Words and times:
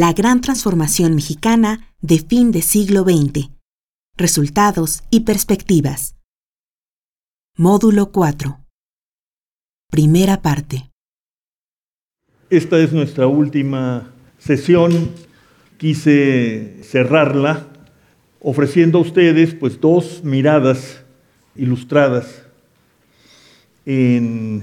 La 0.00 0.12
gran 0.12 0.40
transformación 0.40 1.16
mexicana 1.16 1.92
de 2.00 2.20
fin 2.20 2.52
de 2.52 2.62
siglo 2.62 3.02
XX. 3.02 3.50
Resultados 4.16 5.02
y 5.10 5.22
perspectivas. 5.22 6.14
Módulo 7.56 8.12
4. 8.12 8.60
Primera 9.90 10.40
parte. 10.40 10.92
Esta 12.48 12.78
es 12.78 12.92
nuestra 12.92 13.26
última 13.26 14.12
sesión. 14.38 15.10
Quise 15.78 16.78
cerrarla 16.84 17.66
ofreciendo 18.38 18.98
a 18.98 19.02
ustedes 19.02 19.52
pues 19.52 19.80
dos 19.80 20.22
miradas 20.22 21.02
ilustradas 21.56 22.44
en 23.84 24.62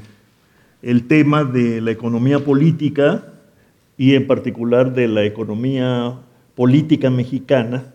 el 0.82 1.08
tema 1.08 1.44
de 1.44 1.82
la 1.82 1.92
economía 1.92 2.40
política 2.40 3.34
y 3.98 4.16
en 4.16 4.28
particular 4.28 4.94
de 4.94 5.08
la 5.08 5.24
economía 5.24 6.16
política 6.56 7.10
mexicana, 7.10 7.94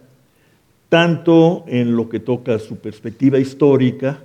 tanto 0.89 1.65
en 1.69 1.97
lo 1.97 2.09
que 2.09 2.21
toca 2.21 2.59
su 2.59 2.77
perspectiva 2.77 3.39
histórica 3.39 4.21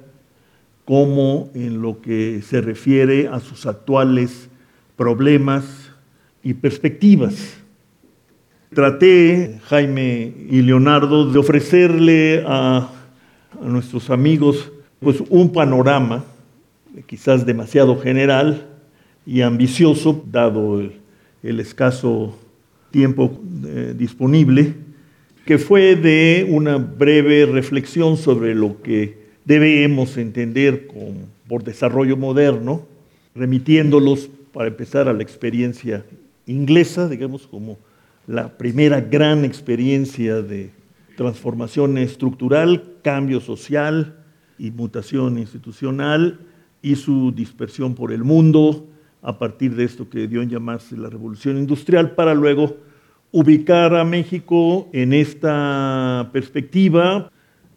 como 0.84 1.50
en 1.54 1.82
lo 1.82 2.02
que 2.02 2.42
se 2.42 2.62
refiere 2.62 3.28
a 3.28 3.40
sus 3.40 3.66
actuales 3.66 4.50
problemas 4.96 5.92
y 6.44 6.54
perspectivas. 6.54 7.58
Traté, 8.73 9.60
Jaime 9.66 10.34
y 10.50 10.62
Leonardo, 10.62 11.32
de 11.32 11.40
ofrecerle 11.40 12.44
a, 12.48 12.90
a 13.62 13.66
nuestros 13.66 14.10
amigos 14.10 14.72
pues, 15.00 15.23
un 15.30 15.52
panorama 15.52 16.23
quizás 17.08 17.45
demasiado 17.45 18.00
general 18.00 18.67
y 19.26 19.42
ambicioso, 19.42 20.23
dado 20.32 20.80
el, 20.80 21.05
escaso 21.60 22.38
tiempo 22.92 23.40
eh, 23.66 23.94
disponible, 23.98 24.74
que 25.46 25.58
fue 25.58 25.96
de 25.96 26.48
una 26.50 26.78
breve 26.78 27.46
reflexión 27.46 28.18
sobre 28.18 28.56
lo 28.56 28.82
que 28.82 29.26
debemos 29.46 30.18
entender 30.18 30.88
por 31.48 31.64
desarrollo 31.64 32.18
moderno, 32.18 32.88
remitiéndolos 33.36 34.30
para 34.54 34.70
empezar 34.70 35.08
a 35.08 35.14
la 35.14 35.22
experiencia 35.22 36.04
inglesa, 36.48 37.08
digamos 37.08 37.46
como 37.46 37.78
la 38.28 38.58
primera 38.58 39.02
gran 39.02 39.46
experiencia 39.46 40.42
de 40.42 40.72
transformación 41.16 41.98
estructural, 41.98 42.94
cambio 43.04 43.40
social 43.40 44.16
y 44.58 44.72
mutación 44.72 45.38
institucional, 45.38 46.40
y 46.82 46.96
su 46.96 47.32
dispersión 47.32 47.96
por 47.96 48.12
el 48.12 48.23
mundo 48.23 48.88
a 49.26 49.40
partir 49.40 49.76
de 49.76 49.84
esto 49.84 50.08
que 50.08 50.28
dio 50.28 50.44
en 50.44 50.50
llamarse 50.50 50.95
la 50.95 51.09
revolución 51.09 51.58
industrial, 51.58 52.12
para 52.12 52.36
luego 52.36 52.78
ubicar 53.32 53.95
a 53.95 54.06
México 54.06 54.88
en 54.94 55.14
esta 55.14 56.30
perspectiva, 56.32 57.32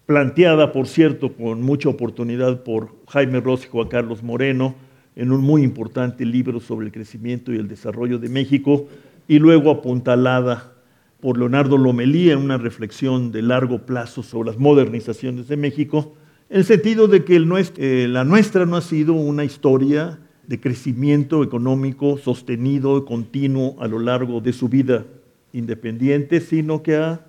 planteada, 0.04 0.72
por 0.72 0.86
cierto, 0.86 1.32
con 1.32 1.62
mucha 1.62 1.88
oportunidad 1.88 2.62
por 2.62 2.94
Jaime 3.08 3.40
Ross 3.40 3.64
y 3.64 3.68
Juan 3.68 3.88
Carlos 3.88 4.22
Moreno, 4.22 4.74
en 5.16 5.32
un 5.32 5.40
muy 5.40 5.62
importante 5.62 6.26
libro 6.26 6.60
sobre 6.60 6.86
el 6.86 6.92
crecimiento 6.92 7.50
y 7.52 7.56
el 7.56 7.66
desarrollo 7.66 8.18
de 8.18 8.28
México, 8.28 8.86
y 9.26 9.38
luego 9.38 9.70
apuntalada 9.70 10.74
por 11.20 11.38
Leonardo 11.38 11.78
Lomelí 11.78 12.30
en 12.30 12.38
una 12.38 12.58
reflexión 12.58 13.32
de 13.32 13.40
largo 13.40 13.86
plazo 13.86 14.22
sobre 14.22 14.50
las 14.50 14.58
modernizaciones 14.58 15.48
de 15.48 15.56
México, 15.56 16.14
en 16.50 16.58
el 16.58 16.64
sentido 16.66 17.08
de 17.08 17.24
que 17.24 17.36
eh, 17.36 18.06
la 18.06 18.24
nuestra 18.24 18.66
no 18.66 18.76
ha 18.76 18.82
sido 18.82 19.14
una 19.14 19.44
historia 19.44 20.18
de 20.48 20.58
crecimiento 20.58 21.44
económico 21.44 22.16
sostenido 22.16 22.98
y 22.98 23.04
continuo 23.04 23.76
a 23.80 23.86
lo 23.86 23.98
largo 23.98 24.40
de 24.40 24.54
su 24.54 24.68
vida 24.68 25.04
independiente, 25.52 26.40
sino 26.40 26.82
que 26.82 26.96
ha 26.96 27.26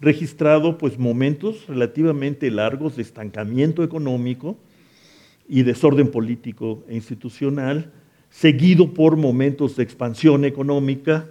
registrado 0.00 0.78
pues, 0.78 0.96
momentos 0.96 1.66
relativamente 1.66 2.50
largos 2.50 2.96
de 2.96 3.02
estancamiento 3.02 3.82
económico 3.82 4.56
y 5.48 5.64
desorden 5.64 6.12
político 6.12 6.84
e 6.88 6.94
institucional, 6.94 7.92
seguido 8.30 8.94
por 8.94 9.16
momentos 9.16 9.76
de 9.76 9.82
expansión 9.82 10.44
económica, 10.44 11.28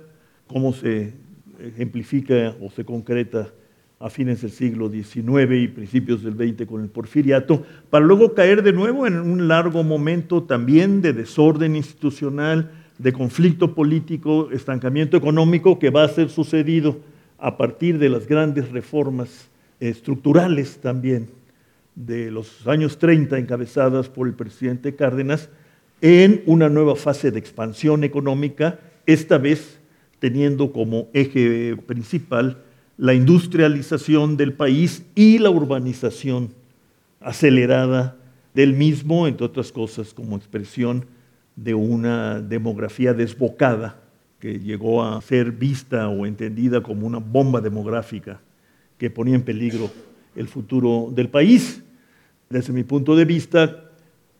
como 0.47 0.73
se 0.73 1.13
ejemplifica 1.59 2.57
o 2.61 2.69
se 2.69 2.83
concreta 2.83 3.53
a 4.01 4.09
fines 4.09 4.41
del 4.41 4.51
siglo 4.51 4.89
XIX 4.89 5.51
y 5.51 5.67
principios 5.67 6.23
del 6.23 6.33
XX 6.33 6.65
con 6.65 6.81
el 6.81 6.89
porfiriato, 6.89 7.63
para 7.89 8.05
luego 8.05 8.33
caer 8.33 8.63
de 8.63 8.73
nuevo 8.73 9.05
en 9.05 9.19
un 9.19 9.47
largo 9.47 9.83
momento 9.83 10.43
también 10.43 11.01
de 11.01 11.13
desorden 11.13 11.75
institucional, 11.75 12.71
de 12.97 13.13
conflicto 13.13 13.75
político, 13.75 14.49
estancamiento 14.51 15.17
económico 15.17 15.79
que 15.79 15.89
va 15.89 16.03
a 16.03 16.09
ser 16.09 16.29
sucedido 16.29 16.99
a 17.37 17.57
partir 17.57 17.97
de 17.97 18.09
las 18.09 18.27
grandes 18.27 18.71
reformas 18.71 19.49
estructurales 19.79 20.77
también 20.77 21.29
de 21.95 22.31
los 22.31 22.67
años 22.67 22.97
30 22.97 23.37
encabezadas 23.37 24.09
por 24.09 24.27
el 24.27 24.33
presidente 24.33 24.95
Cárdenas 24.95 25.49
en 26.01 26.41
una 26.45 26.69
nueva 26.69 26.95
fase 26.95 27.31
de 27.31 27.39
expansión 27.39 28.03
económica, 28.03 28.79
esta 29.05 29.37
vez 29.37 29.79
teniendo 30.19 30.71
como 30.71 31.09
eje 31.13 31.75
principal 31.85 32.57
la 33.01 33.15
industrialización 33.15 34.37
del 34.37 34.53
país 34.53 35.03
y 35.15 35.39
la 35.39 35.49
urbanización 35.49 36.53
acelerada 37.19 38.15
del 38.53 38.73
mismo, 38.75 39.25
entre 39.25 39.47
otras 39.47 39.71
cosas, 39.71 40.13
como 40.13 40.37
expresión 40.37 41.07
de 41.55 41.73
una 41.73 42.39
demografía 42.41 43.15
desbocada 43.15 43.99
que 44.39 44.59
llegó 44.59 45.03
a 45.03 45.19
ser 45.23 45.51
vista 45.51 46.09
o 46.09 46.27
entendida 46.27 46.83
como 46.83 47.07
una 47.07 47.17
bomba 47.17 47.59
demográfica 47.59 48.39
que 48.99 49.09
ponía 49.09 49.33
en 49.33 49.41
peligro 49.41 49.89
el 50.35 50.47
futuro 50.47 51.11
del 51.11 51.27
país. 51.27 51.81
Desde 52.51 52.71
mi 52.71 52.83
punto 52.83 53.15
de 53.15 53.25
vista, 53.25 53.83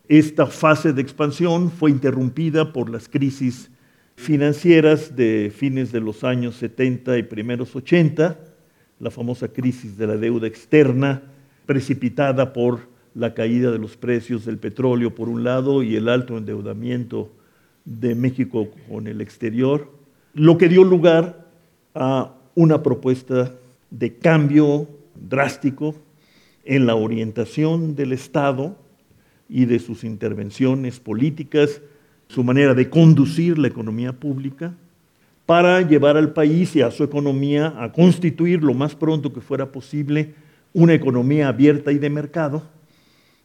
esta 0.07 0.45
fase 0.45 0.93
de 0.93 1.01
expansión 1.01 1.71
fue 1.71 1.89
interrumpida 1.89 2.71
por 2.71 2.91
las 2.91 3.09
crisis 3.09 3.71
financieras 4.15 5.15
de 5.15 5.51
fines 5.51 5.91
de 5.91 5.99
los 5.99 6.23
años 6.23 6.57
70 6.57 7.17
y 7.17 7.23
primeros 7.23 7.75
80, 7.75 8.50
la 9.01 9.09
famosa 9.09 9.47
crisis 9.47 9.97
de 9.97 10.07
la 10.07 10.15
deuda 10.15 10.47
externa, 10.47 11.23
precipitada 11.65 12.53
por 12.53 12.81
la 13.15 13.33
caída 13.33 13.71
de 13.71 13.79
los 13.79 13.97
precios 13.97 14.45
del 14.45 14.57
petróleo 14.57 15.13
por 15.15 15.27
un 15.27 15.43
lado 15.43 15.83
y 15.83 15.95
el 15.95 16.07
alto 16.07 16.37
endeudamiento 16.37 17.29
de 17.83 18.13
México 18.13 18.69
con 18.87 19.07
el 19.07 19.19
exterior, 19.19 19.91
lo 20.33 20.57
que 20.57 20.69
dio 20.69 20.83
lugar 20.83 21.47
a 21.95 22.33
una 22.55 22.83
propuesta 22.83 23.51
de 23.89 24.15
cambio 24.15 24.87
drástico 25.15 25.95
en 26.63 26.85
la 26.85 26.95
orientación 26.95 27.95
del 27.95 28.13
Estado 28.13 28.77
y 29.49 29.65
de 29.65 29.79
sus 29.79 30.03
intervenciones 30.03 30.99
políticas, 30.99 31.81
su 32.27 32.43
manera 32.43 32.73
de 32.75 32.89
conducir 32.89 33.57
la 33.57 33.67
economía 33.67 34.13
pública, 34.13 34.73
para 35.51 35.81
llevar 35.81 36.15
al 36.15 36.31
país 36.31 36.77
y 36.77 36.81
a 36.81 36.91
su 36.91 37.03
economía 37.03 37.73
a 37.77 37.91
constituir 37.91 38.63
lo 38.63 38.73
más 38.73 38.95
pronto 38.95 39.33
que 39.33 39.41
fuera 39.41 39.69
posible 39.69 40.33
una 40.71 40.93
economía 40.93 41.49
abierta 41.49 41.91
y 41.91 41.97
de 41.97 42.09
mercado, 42.09 42.63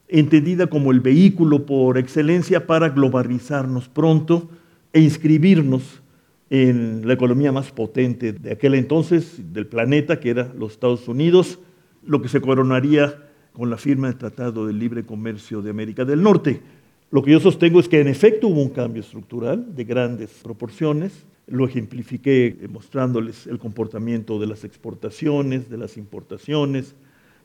entendida 0.07 0.69
como 0.69 0.93
el 0.93 1.01
vehículo 1.01 1.67
por 1.67 1.99
excelencia 1.99 2.65
para 2.65 2.91
globalizarnos 2.91 3.89
pronto 3.89 4.49
e 4.93 5.01
inscribirnos 5.01 6.01
en 6.49 7.09
la 7.09 7.15
economía 7.15 7.51
más 7.51 7.73
potente 7.73 8.33
de 8.33 8.53
aquel 8.53 8.77
entonces 8.77 9.53
del 9.53 9.67
planeta, 9.67 10.21
que 10.21 10.31
era 10.31 10.53
los 10.57 10.75
Estados 10.75 11.09
Unidos, 11.09 11.59
lo 12.05 12.23
que 12.23 12.29
se 12.29 12.41
coronaría 12.41 13.17
con 13.53 13.69
la 13.69 13.79
firma 13.79 14.07
del 14.07 14.17
Tratado 14.17 14.65
de 14.65 14.75
Libre 14.75 15.05
Comercio 15.05 15.61
de 15.61 15.71
América 15.71 16.05
del 16.05 16.23
Norte. 16.23 16.63
Lo 17.11 17.25
que 17.25 17.33
yo 17.33 17.41
sostengo 17.41 17.81
es 17.81 17.89
que 17.89 18.01
en 18.01 18.07
efecto 18.07 18.47
hubo 18.47 18.63
un 18.63 18.71
cambio 18.71 19.01
estructural 19.01 19.75
de 19.75 19.83
grandes 19.83 20.31
proporciones, 20.45 21.27
lo 21.47 21.67
ejemplifiqué 21.67 22.57
mostrándoles 22.73 23.47
el 23.47 23.59
comportamiento 23.59 24.39
de 24.39 24.47
las 24.47 24.65
exportaciones, 24.65 25.71
de 25.71 25.79
las 25.79 25.97
importaciones. 25.97 26.95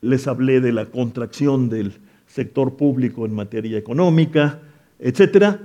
Les 0.01 0.27
hablé 0.27 0.59
de 0.59 0.71
la 0.71 0.87
contracción 0.87 1.69
del 1.69 1.93
sector 2.25 2.75
público 2.75 3.25
en 3.25 3.33
materia 3.35 3.77
económica, 3.77 4.59
etc. 4.99 5.57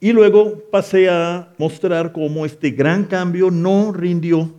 Y 0.00 0.12
luego 0.12 0.62
pasé 0.70 1.08
a 1.08 1.52
mostrar 1.58 2.12
cómo 2.12 2.46
este 2.46 2.70
gran 2.70 3.04
cambio 3.04 3.50
no 3.50 3.92
rindió 3.92 4.52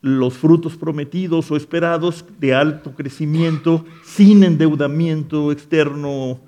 los 0.00 0.34
frutos 0.34 0.76
prometidos 0.76 1.50
o 1.50 1.56
esperados 1.56 2.24
de 2.38 2.54
alto 2.54 2.94
crecimiento, 2.94 3.84
sin 4.04 4.44
endeudamiento 4.44 5.50
externo 5.50 6.38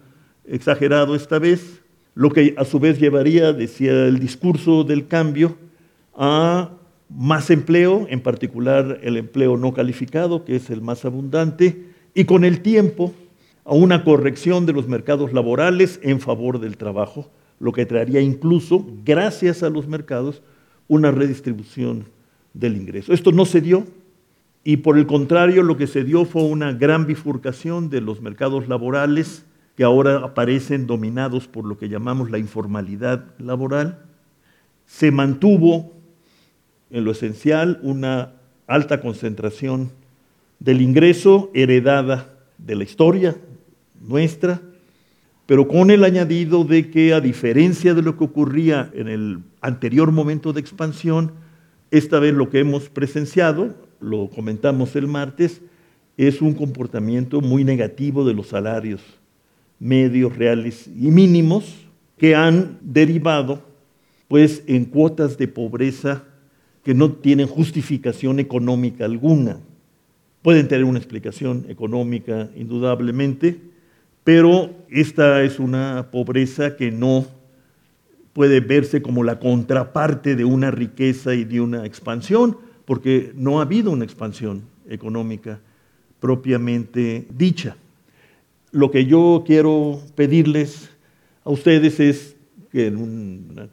exagerado 0.46 1.14
esta 1.14 1.38
vez, 1.38 1.82
lo 2.18 2.30
que 2.30 2.52
a 2.58 2.64
su 2.64 2.80
vez 2.80 2.98
llevaría, 2.98 3.52
decía 3.52 3.92
el 4.06 4.18
discurso 4.18 4.82
del 4.82 5.06
cambio, 5.06 5.56
a 6.16 6.70
más 7.08 7.48
empleo, 7.48 8.08
en 8.10 8.20
particular 8.22 8.98
el 9.04 9.16
empleo 9.16 9.56
no 9.56 9.72
calificado, 9.72 10.44
que 10.44 10.56
es 10.56 10.68
el 10.68 10.82
más 10.82 11.04
abundante, 11.04 11.84
y 12.14 12.24
con 12.24 12.42
el 12.42 12.60
tiempo 12.60 13.14
a 13.64 13.72
una 13.72 14.02
corrección 14.02 14.66
de 14.66 14.72
los 14.72 14.88
mercados 14.88 15.32
laborales 15.32 16.00
en 16.02 16.18
favor 16.18 16.58
del 16.58 16.76
trabajo, 16.76 17.30
lo 17.60 17.70
que 17.70 17.86
traería 17.86 18.20
incluso, 18.20 18.84
gracias 19.04 19.62
a 19.62 19.70
los 19.70 19.86
mercados, 19.86 20.42
una 20.88 21.12
redistribución 21.12 22.06
del 22.52 22.76
ingreso. 22.76 23.12
Esto 23.12 23.30
no 23.30 23.44
se 23.44 23.60
dio 23.60 23.84
y 24.64 24.78
por 24.78 24.98
el 24.98 25.06
contrario 25.06 25.62
lo 25.62 25.76
que 25.76 25.86
se 25.86 26.02
dio 26.02 26.24
fue 26.24 26.42
una 26.42 26.72
gran 26.72 27.06
bifurcación 27.06 27.90
de 27.90 28.00
los 28.00 28.20
mercados 28.20 28.66
laborales 28.66 29.44
que 29.78 29.84
ahora 29.84 30.24
aparecen 30.24 30.88
dominados 30.88 31.46
por 31.46 31.64
lo 31.64 31.78
que 31.78 31.88
llamamos 31.88 32.32
la 32.32 32.38
informalidad 32.38 33.26
laboral. 33.38 34.00
Se 34.86 35.12
mantuvo 35.12 35.92
en 36.90 37.04
lo 37.04 37.12
esencial 37.12 37.78
una 37.84 38.32
alta 38.66 39.00
concentración 39.00 39.92
del 40.58 40.80
ingreso 40.80 41.52
heredada 41.54 42.28
de 42.58 42.74
la 42.74 42.82
historia 42.82 43.36
nuestra, 44.00 44.60
pero 45.46 45.68
con 45.68 45.92
el 45.92 46.02
añadido 46.02 46.64
de 46.64 46.90
que 46.90 47.14
a 47.14 47.20
diferencia 47.20 47.94
de 47.94 48.02
lo 48.02 48.18
que 48.18 48.24
ocurría 48.24 48.90
en 48.94 49.06
el 49.06 49.38
anterior 49.60 50.10
momento 50.10 50.52
de 50.52 50.58
expansión, 50.58 51.34
esta 51.92 52.18
vez 52.18 52.34
lo 52.34 52.50
que 52.50 52.58
hemos 52.58 52.88
presenciado, 52.88 53.76
lo 54.00 54.28
comentamos 54.28 54.96
el 54.96 55.06
martes, 55.06 55.62
es 56.16 56.42
un 56.42 56.54
comportamiento 56.54 57.40
muy 57.40 57.62
negativo 57.62 58.24
de 58.24 58.34
los 58.34 58.48
salarios 58.48 59.18
medios, 59.78 60.36
reales 60.36 60.88
y 60.88 61.10
mínimos 61.10 61.74
que 62.16 62.34
han 62.34 62.78
derivado 62.82 63.62
pues 64.28 64.62
en 64.66 64.84
cuotas 64.84 65.38
de 65.38 65.48
pobreza 65.48 66.24
que 66.84 66.94
no 66.94 67.12
tienen 67.12 67.46
justificación 67.46 68.38
económica 68.38 69.04
alguna. 69.04 69.60
Pueden 70.42 70.68
tener 70.68 70.84
una 70.84 70.98
explicación 70.98 71.66
económica, 71.68 72.48
indudablemente, 72.56 73.60
pero 74.24 74.70
esta 74.90 75.42
es 75.42 75.58
una 75.58 76.08
pobreza 76.10 76.76
que 76.76 76.90
no 76.90 77.26
puede 78.32 78.60
verse 78.60 79.02
como 79.02 79.24
la 79.24 79.38
contraparte 79.38 80.36
de 80.36 80.44
una 80.44 80.70
riqueza 80.70 81.34
y 81.34 81.44
de 81.44 81.60
una 81.60 81.86
expansión, 81.86 82.56
porque 82.84 83.32
no 83.34 83.58
ha 83.58 83.62
habido 83.62 83.90
una 83.90 84.04
expansión 84.04 84.62
económica 84.88 85.60
propiamente 86.20 87.26
dicha. 87.30 87.76
Lo 88.70 88.90
que 88.90 89.06
yo 89.06 89.44
quiero 89.46 90.00
pedirles 90.14 90.90
a 91.44 91.50
ustedes 91.50 92.00
es 92.00 92.36
que 92.70 92.86
en 92.86 92.96
una 92.96 93.68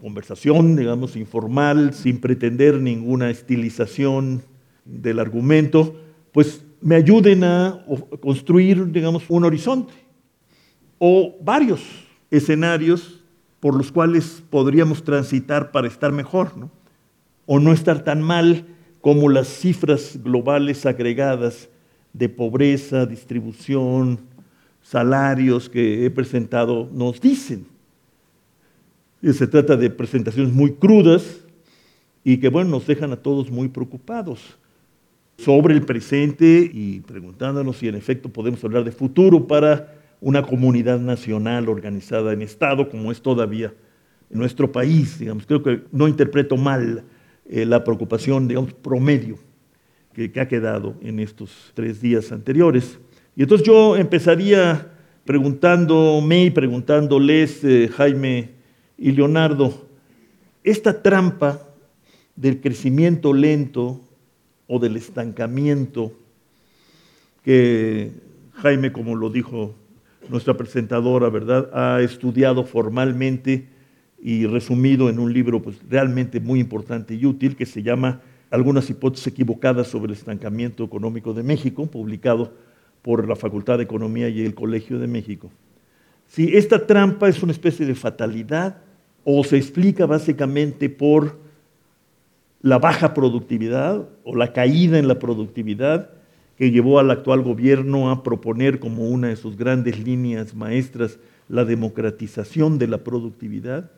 conversación, 0.00 0.76
digamos, 0.76 1.16
informal, 1.16 1.92
sin 1.92 2.20
pretender 2.20 2.80
ninguna 2.80 3.30
estilización 3.30 4.42
del 4.84 5.18
argumento, 5.18 5.94
pues 6.32 6.64
me 6.80 6.94
ayuden 6.94 7.44
a 7.44 7.84
construir, 8.20 8.90
digamos, 8.90 9.24
un 9.28 9.44
horizonte 9.44 9.92
o 10.98 11.36
varios 11.42 11.82
escenarios 12.30 13.20
por 13.58 13.76
los 13.76 13.92
cuales 13.92 14.42
podríamos 14.48 15.04
transitar 15.04 15.70
para 15.70 15.88
estar 15.88 16.12
mejor, 16.12 16.56
¿no? 16.56 16.70
o 17.46 17.58
no 17.58 17.72
estar 17.72 18.04
tan 18.04 18.22
mal 18.22 18.64
como 19.00 19.28
las 19.28 19.48
cifras 19.48 20.18
globales 20.22 20.86
agregadas 20.86 21.68
de 22.12 22.28
pobreza, 22.28 23.06
distribución, 23.06 24.20
salarios 24.90 25.68
que 25.68 26.04
he 26.04 26.10
presentado 26.10 26.88
nos 26.92 27.20
dicen. 27.20 27.64
Se 29.22 29.46
trata 29.46 29.76
de 29.76 29.88
presentaciones 29.88 30.52
muy 30.52 30.72
crudas 30.72 31.44
y 32.24 32.38
que, 32.38 32.48
bueno, 32.48 32.70
nos 32.70 32.88
dejan 32.88 33.12
a 33.12 33.16
todos 33.16 33.52
muy 33.52 33.68
preocupados 33.68 34.58
sobre 35.38 35.74
el 35.74 35.82
presente 35.82 36.68
y 36.74 37.00
preguntándonos 37.06 37.76
si 37.76 37.86
en 37.86 37.94
efecto 37.94 38.30
podemos 38.30 38.64
hablar 38.64 38.82
de 38.82 38.90
futuro 38.90 39.46
para 39.46 39.94
una 40.20 40.42
comunidad 40.42 40.98
nacional 40.98 41.68
organizada 41.68 42.32
en 42.32 42.42
Estado, 42.42 42.90
como 42.90 43.12
es 43.12 43.22
todavía 43.22 43.72
nuestro 44.28 44.72
país. 44.72 45.20
Digamos, 45.20 45.46
creo 45.46 45.62
que 45.62 45.84
no 45.92 46.08
interpreto 46.08 46.56
mal 46.56 47.04
eh, 47.48 47.64
la 47.64 47.84
preocupación, 47.84 48.48
digamos, 48.48 48.72
promedio 48.72 49.38
que, 50.12 50.32
ha 50.40 50.48
quedado 50.48 50.96
en 51.00 51.20
estos 51.20 51.70
tres 51.74 52.00
días 52.00 52.32
anteriores. 52.32 52.98
Y 53.36 53.42
entonces 53.42 53.66
yo 53.66 53.96
empezaría 53.96 54.90
preguntándome 55.24 56.44
y 56.44 56.50
preguntándoles, 56.50 57.62
eh, 57.64 57.88
Jaime 57.88 58.50
y 58.98 59.12
Leonardo, 59.12 59.86
esta 60.64 61.02
trampa 61.02 61.66
del 62.36 62.60
crecimiento 62.60 63.32
lento 63.32 64.00
o 64.66 64.78
del 64.78 64.96
estancamiento 64.96 66.12
que 67.44 68.10
Jaime, 68.54 68.92
como 68.92 69.14
lo 69.14 69.30
dijo 69.30 69.74
nuestra 70.28 70.56
presentadora, 70.56 71.28
¿verdad? 71.28 71.70
Ha 71.72 72.00
estudiado 72.02 72.64
formalmente 72.64 73.68
y 74.22 74.46
resumido 74.46 75.08
en 75.08 75.18
un 75.18 75.32
libro 75.32 75.62
pues, 75.62 75.76
realmente 75.88 76.40
muy 76.40 76.60
importante 76.60 77.14
y 77.14 77.24
útil 77.24 77.56
que 77.56 77.66
se 77.66 77.82
llama 77.82 78.20
Algunas 78.50 78.90
hipótesis 78.90 79.26
equivocadas 79.28 79.88
sobre 79.88 80.12
el 80.12 80.18
estancamiento 80.18 80.84
económico 80.84 81.32
de 81.32 81.42
México, 81.42 81.86
publicado 81.86 82.52
por 83.02 83.26
la 83.28 83.36
Facultad 83.36 83.78
de 83.78 83.84
Economía 83.84 84.28
y 84.28 84.44
el 84.44 84.54
Colegio 84.54 84.98
de 84.98 85.06
México. 85.06 85.50
Si 86.26 86.56
esta 86.56 86.86
trampa 86.86 87.28
es 87.28 87.42
una 87.42 87.52
especie 87.52 87.86
de 87.86 87.94
fatalidad 87.94 88.78
o 89.24 89.42
se 89.44 89.56
explica 89.56 90.06
básicamente 90.06 90.88
por 90.88 91.38
la 92.62 92.78
baja 92.78 93.14
productividad 93.14 94.08
o 94.24 94.36
la 94.36 94.52
caída 94.52 94.98
en 94.98 95.08
la 95.08 95.18
productividad 95.18 96.10
que 96.56 96.70
llevó 96.70 96.98
al 96.98 97.10
actual 97.10 97.42
gobierno 97.42 98.10
a 98.10 98.22
proponer 98.22 98.80
como 98.80 99.08
una 99.08 99.28
de 99.28 99.36
sus 99.36 99.56
grandes 99.56 99.98
líneas 99.98 100.54
maestras 100.54 101.18
la 101.48 101.64
democratización 101.64 102.78
de 102.78 102.86
la 102.86 102.98
productividad? 102.98 103.90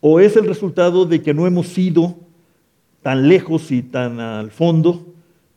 ¿O 0.00 0.20
es 0.20 0.36
el 0.36 0.46
resultado 0.46 1.06
de 1.06 1.22
que 1.22 1.32
no 1.32 1.46
hemos 1.46 1.76
ido 1.78 2.16
tan 3.02 3.28
lejos 3.28 3.70
y 3.72 3.82
tan 3.82 4.20
al 4.20 4.50
fondo 4.50 5.11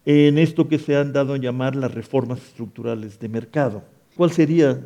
en 0.05 0.37
esto 0.37 0.67
que 0.67 0.79
se 0.79 0.95
han 0.95 1.13
dado 1.13 1.33
a 1.33 1.37
llamar 1.37 1.75
las 1.75 1.93
reformas 1.93 2.39
estructurales 2.39 3.19
de 3.19 3.29
mercado? 3.29 3.83
¿Cuál 4.15 4.31
sería? 4.31 4.79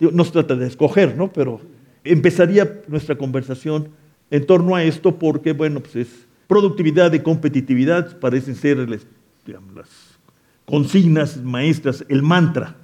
no 0.00 0.24
se 0.24 0.32
trata 0.32 0.54
de 0.54 0.66
escoger, 0.66 1.16
¿no? 1.16 1.32
Pero 1.32 1.60
empezaría 2.04 2.82
nuestra 2.88 3.16
conversación 3.16 3.88
en 4.30 4.46
torno 4.46 4.74
a 4.74 4.84
esto 4.84 5.18
porque, 5.18 5.52
bueno, 5.52 5.80
pues 5.80 5.96
es 5.96 6.08
productividad 6.46 7.12
y 7.12 7.20
competitividad 7.20 8.18
parecen 8.18 8.54
ser 8.54 8.88
las 8.88 9.06
consignas 10.64 11.42
maestras, 11.42 12.04
el 12.08 12.22
mantra 12.22 12.76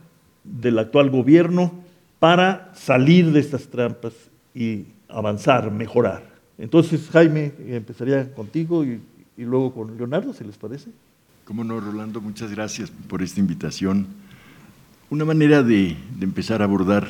del 0.45 0.79
actual 0.79 1.11
gobierno 1.11 1.73
para 2.19 2.71
salir 2.75 3.33
de 3.33 3.41
estas 3.41 3.69
trampas 3.69 4.13
y 4.55 4.85
avanzar, 5.09 5.71
mejorar. 5.71 6.23
Entonces, 6.59 7.09
Jaime, 7.11 7.53
empezaría 7.69 8.33
contigo 8.35 8.85
y, 8.85 9.01
luego 9.39 9.73
con 9.73 9.97
Leonardo, 9.97 10.35
si 10.35 10.45
les 10.45 10.59
parece. 10.59 10.91
Cómo 11.51 11.65
no, 11.65 11.81
Rolando, 11.81 12.21
muchas 12.21 12.53
gracias 12.53 12.93
por 13.09 13.23
esta 13.23 13.41
invitación. 13.41 14.07
Una 15.11 15.25
manera 15.25 15.65
de 15.65 15.97
empezar 16.21 16.63
a 16.63 16.65
abordar 16.65 17.09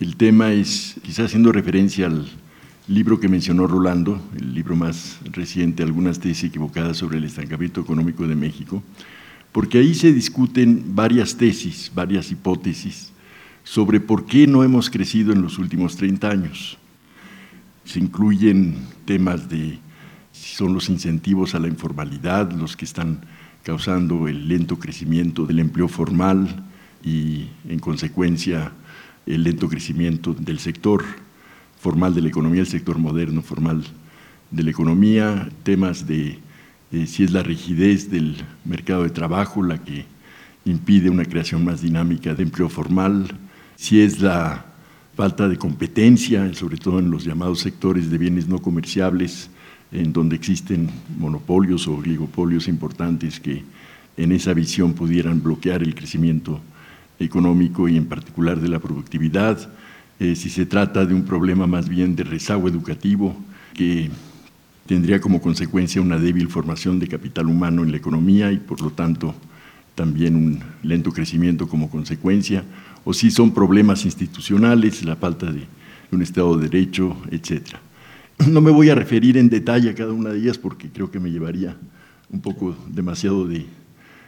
el 0.00 0.16
tema 0.16 0.54
es, 0.54 0.94
quizás 1.02 1.26
haciendo 1.26 1.52
referencia 1.52 2.06
al, 2.06 2.26
libro 2.88 3.20
que 3.20 3.28
mencionó 3.28 3.66
Rolando, 3.66 4.18
el 4.34 4.54
libro 4.54 4.76
más 4.76 5.18
reciente, 5.24 5.82
algunas 5.82 6.20
tesis 6.20 6.44
equivocadas 6.44 6.96
sobre 6.96 7.18
el 7.18 7.24
estancamiento 7.24 7.82
económico 7.82 8.26
de 8.26 8.34
México, 8.34 8.82
porque 9.52 9.76
ahí 9.76 9.94
se 9.94 10.14
discuten 10.14 10.94
varias 10.94 11.36
tesis, 11.36 11.92
varias 11.94 12.30
hipótesis 12.30 13.12
sobre 13.62 14.00
por 14.00 14.24
qué 14.24 14.46
no 14.46 14.64
hemos 14.64 14.88
crecido 14.88 15.34
en 15.34 15.42
los 15.42 15.58
últimos 15.58 15.98
30 15.98 16.30
años. 16.30 16.78
Se 17.84 17.98
incluyen 17.98 18.76
temas 19.04 19.50
de 19.50 19.83
son 20.44 20.74
los 20.74 20.88
incentivos 20.88 21.54
a 21.54 21.58
la 21.58 21.68
informalidad 21.68 22.52
los 22.52 22.76
que 22.76 22.84
están 22.84 23.20
causando 23.62 24.28
el 24.28 24.46
lento 24.46 24.78
crecimiento 24.78 25.46
del 25.46 25.58
empleo 25.58 25.88
formal 25.88 26.64
y, 27.02 27.48
en 27.68 27.78
consecuencia, 27.78 28.72
el 29.26 29.42
lento 29.42 29.68
crecimiento 29.68 30.34
del 30.34 30.58
sector 30.58 31.02
formal 31.80 32.14
de 32.14 32.22
la 32.22 32.28
economía, 32.28 32.60
el 32.60 32.66
sector 32.66 32.98
moderno 32.98 33.42
formal 33.42 33.84
de 34.50 34.62
la 34.62 34.70
economía, 34.70 35.48
temas 35.62 36.06
de 36.06 36.38
eh, 36.92 37.06
si 37.06 37.24
es 37.24 37.32
la 37.32 37.42
rigidez 37.42 38.10
del 38.10 38.36
mercado 38.64 39.02
de 39.02 39.10
trabajo 39.10 39.62
la 39.62 39.82
que 39.82 40.04
impide 40.64 41.10
una 41.10 41.24
creación 41.24 41.64
más 41.64 41.82
dinámica 41.82 42.34
de 42.34 42.42
empleo 42.42 42.68
formal, 42.68 43.26
si 43.76 44.00
es 44.00 44.20
la 44.20 44.66
falta 45.16 45.48
de 45.48 45.56
competencia, 45.56 46.52
sobre 46.54 46.76
todo 46.76 46.98
en 46.98 47.10
los 47.10 47.24
llamados 47.24 47.60
sectores 47.60 48.10
de 48.10 48.18
bienes 48.18 48.46
no 48.46 48.60
comerciables, 48.60 49.50
en 49.94 50.12
donde 50.12 50.36
existen 50.36 50.90
monopolios 51.18 51.88
o 51.88 51.94
oligopolios 51.94 52.68
importantes 52.68 53.40
que 53.40 53.62
en 54.16 54.32
esa 54.32 54.52
visión 54.52 54.92
pudieran 54.92 55.42
bloquear 55.42 55.82
el 55.82 55.94
crecimiento 55.94 56.60
económico 57.18 57.88
y 57.88 57.96
en 57.96 58.06
particular 58.06 58.60
de 58.60 58.68
la 58.68 58.80
productividad, 58.80 59.70
eh, 60.18 60.34
si 60.34 60.50
se 60.50 60.66
trata 60.66 61.06
de 61.06 61.14
un 61.14 61.24
problema 61.24 61.66
más 61.66 61.88
bien 61.88 62.14
de 62.16 62.24
rezago 62.24 62.68
educativo 62.68 63.36
que 63.72 64.10
tendría 64.86 65.20
como 65.20 65.40
consecuencia 65.40 66.02
una 66.02 66.18
débil 66.18 66.48
formación 66.48 66.98
de 66.98 67.08
capital 67.08 67.46
humano 67.46 67.82
en 67.82 67.90
la 67.90 67.96
economía 67.96 68.52
y 68.52 68.58
por 68.58 68.80
lo 68.82 68.90
tanto 68.90 69.34
también 69.94 70.36
un 70.36 70.60
lento 70.82 71.12
crecimiento 71.12 71.68
como 71.68 71.88
consecuencia, 71.88 72.64
o 73.04 73.14
si 73.14 73.30
son 73.30 73.54
problemas 73.54 74.04
institucionales, 74.04 75.04
la 75.04 75.14
falta 75.14 75.52
de 75.52 75.66
un 76.10 76.22
Estado 76.22 76.56
de 76.56 76.68
Derecho, 76.68 77.16
etc. 77.30 77.76
No 78.48 78.60
me 78.60 78.70
voy 78.70 78.90
a 78.90 78.94
referir 78.94 79.36
en 79.36 79.48
detalle 79.48 79.90
a 79.90 79.94
cada 79.94 80.12
una 80.12 80.30
de 80.30 80.38
ellas 80.38 80.58
porque 80.58 80.88
creo 80.88 81.10
que 81.10 81.20
me 81.20 81.30
llevaría 81.30 81.76
un 82.30 82.40
poco 82.40 82.76
demasiado 82.88 83.46
de 83.46 83.66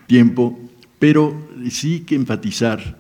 tiempo, 0.07 0.59
pero 0.99 1.49
sí 1.71 2.01
que 2.01 2.15
enfatizar 2.15 2.99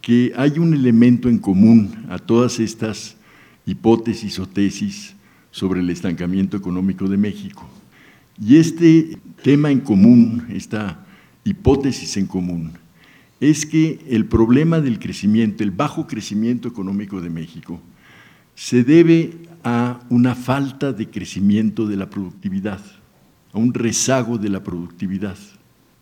que 0.00 0.32
hay 0.36 0.58
un 0.58 0.74
elemento 0.74 1.28
en 1.28 1.38
común 1.38 2.06
a 2.08 2.18
todas 2.18 2.60
estas 2.60 3.16
hipótesis 3.66 4.38
o 4.38 4.46
tesis 4.46 5.14
sobre 5.50 5.80
el 5.80 5.90
estancamiento 5.90 6.56
económico 6.56 7.08
de 7.08 7.16
México. 7.16 7.68
Y 8.40 8.56
este 8.56 9.18
tema 9.42 9.70
en 9.70 9.80
común, 9.80 10.46
esta 10.50 11.06
hipótesis 11.44 12.16
en 12.16 12.26
común, 12.26 12.72
es 13.40 13.64
que 13.66 14.00
el 14.08 14.26
problema 14.26 14.80
del 14.80 14.98
crecimiento, 14.98 15.62
el 15.62 15.70
bajo 15.70 16.06
crecimiento 16.06 16.68
económico 16.68 17.20
de 17.20 17.30
México, 17.30 17.80
se 18.54 18.84
debe 18.84 19.32
a 19.64 20.00
una 20.10 20.34
falta 20.34 20.92
de 20.92 21.08
crecimiento 21.08 21.86
de 21.86 21.96
la 21.96 22.10
productividad, 22.10 22.80
a 23.52 23.58
un 23.58 23.72
rezago 23.72 24.36
de 24.36 24.50
la 24.50 24.62
productividad. 24.62 25.38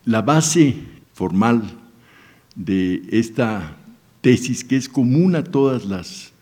La 0.04 0.20
base 0.20 0.76
formal 1.14 1.62
de 2.56 3.02
esta 3.10 3.76
tesis, 4.20 4.64
que 4.64 4.76
es 4.76 4.88
común 4.88 5.36
a 5.36 5.44
todas 5.44 5.84
las 5.84 6.32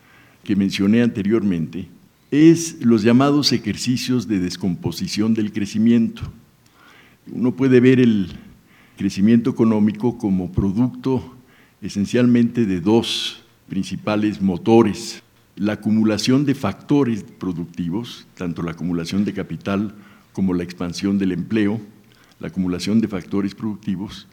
que 0.43 0.55
mencioné 0.55 1.03
anteriormente, 1.03 1.87
es 2.31 2.83
los 2.83 3.03
llamados 3.03 3.51
ejercicios 3.51 4.27
de 4.27 4.39
descomposición 4.39 5.33
del 5.33 5.51
crecimiento. 5.51 6.23
Uno 7.31 7.55
puede 7.55 7.79
ver 7.79 7.99
el 7.99 8.29
crecimiento 8.97 9.51
económico 9.51 10.17
como 10.17 10.51
producto 10.51 11.35
esencialmente 11.81 12.65
de 12.65 12.79
dos 12.79 13.43
principales 13.67 14.41
motores, 14.41 15.21
la 15.55 15.73
acumulación 15.73 16.45
de 16.45 16.55
factores 16.55 17.23
productivos, 17.23 18.27
tanto 18.35 18.63
la 18.63 18.71
acumulación 18.71 19.25
de 19.25 19.33
capital 19.33 19.93
como 20.33 20.53
la 20.53 20.63
expansión 20.63 21.17
del 21.17 21.31
empleo, 21.31 21.79
la 22.39 22.47
acumulación 22.47 23.01
de 23.01 23.07
factores 23.07 23.53
productivos, 23.53 24.27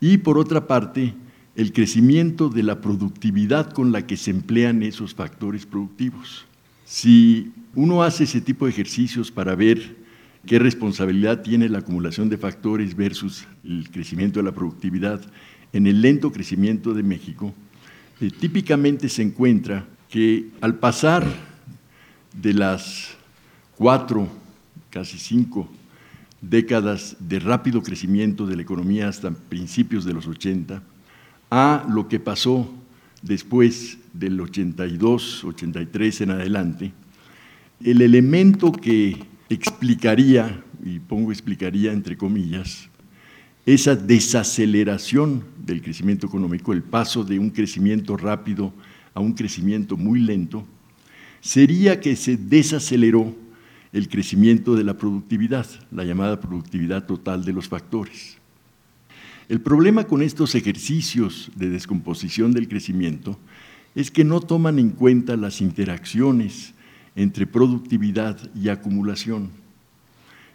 y 0.00 0.18
por 0.18 0.38
otra 0.38 0.66
parte, 0.66 1.14
el 1.54 1.72
crecimiento 1.72 2.50
de 2.50 2.62
la 2.62 2.80
productividad 2.80 3.72
con 3.72 3.90
la 3.92 4.06
que 4.06 4.16
se 4.16 4.30
emplean 4.30 4.82
esos 4.82 5.14
factores 5.14 5.64
productivos. 5.64 6.44
Si 6.84 7.52
uno 7.74 8.02
hace 8.02 8.24
ese 8.24 8.42
tipo 8.42 8.66
de 8.66 8.72
ejercicios 8.72 9.30
para 9.30 9.54
ver 9.54 9.96
qué 10.46 10.58
responsabilidad 10.58 11.42
tiene 11.42 11.68
la 11.68 11.78
acumulación 11.78 12.28
de 12.28 12.36
factores 12.36 12.94
versus 12.94 13.46
el 13.64 13.88
crecimiento 13.90 14.38
de 14.38 14.44
la 14.44 14.52
productividad 14.52 15.20
en 15.72 15.86
el 15.86 16.02
lento 16.02 16.30
crecimiento 16.30 16.92
de 16.92 17.02
México, 17.02 17.54
eh, 18.20 18.30
típicamente 18.30 19.08
se 19.08 19.22
encuentra 19.22 19.86
que 20.16 20.48
al 20.62 20.76
pasar 20.76 21.26
de 22.32 22.54
las 22.54 23.10
cuatro, 23.76 24.26
casi 24.88 25.18
cinco 25.18 25.68
décadas 26.40 27.16
de 27.20 27.38
rápido 27.38 27.82
crecimiento 27.82 28.46
de 28.46 28.56
la 28.56 28.62
economía 28.62 29.08
hasta 29.08 29.30
principios 29.30 30.06
de 30.06 30.14
los 30.14 30.26
80, 30.26 30.82
a 31.50 31.86
lo 31.90 32.08
que 32.08 32.18
pasó 32.18 32.66
después 33.20 33.98
del 34.14 34.40
82, 34.40 35.44
83 35.44 36.20
en 36.22 36.30
adelante, 36.30 36.92
el 37.84 38.00
elemento 38.00 38.72
que 38.72 39.18
explicaría, 39.50 40.64
y 40.82 40.98
pongo 40.98 41.30
explicaría 41.30 41.92
entre 41.92 42.16
comillas, 42.16 42.88
esa 43.66 43.94
desaceleración 43.94 45.44
del 45.58 45.82
crecimiento 45.82 46.26
económico, 46.26 46.72
el 46.72 46.82
paso 46.82 47.22
de 47.22 47.38
un 47.38 47.50
crecimiento 47.50 48.16
rápido 48.16 48.72
a 49.16 49.20
un 49.20 49.32
crecimiento 49.32 49.96
muy 49.96 50.20
lento, 50.20 50.66
sería 51.40 52.00
que 52.00 52.16
se 52.16 52.36
desaceleró 52.36 53.34
el 53.94 54.08
crecimiento 54.10 54.76
de 54.76 54.84
la 54.84 54.98
productividad, 54.98 55.66
la 55.90 56.04
llamada 56.04 56.38
productividad 56.38 57.06
total 57.06 57.42
de 57.42 57.54
los 57.54 57.66
factores. 57.66 58.36
El 59.48 59.62
problema 59.62 60.04
con 60.04 60.20
estos 60.20 60.54
ejercicios 60.54 61.50
de 61.56 61.70
descomposición 61.70 62.52
del 62.52 62.68
crecimiento 62.68 63.38
es 63.94 64.10
que 64.10 64.22
no 64.22 64.40
toman 64.40 64.78
en 64.78 64.90
cuenta 64.90 65.34
las 65.36 65.62
interacciones 65.62 66.74
entre 67.14 67.46
productividad 67.46 68.38
y 68.54 68.68
acumulación. 68.68 69.48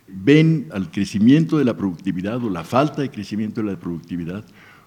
Ven 0.07 0.67
al 0.71 0.91
crecimiento 0.91 1.57
de 1.57 1.65
la 1.65 1.75
productividad 1.75 2.43
o 2.43 2.49
la 2.51 2.63
falta 2.63 3.01
de 3.01 3.09
crecimiento 3.09 3.63
de 3.63 3.71
la 3.71 3.79
productividad 3.79 4.45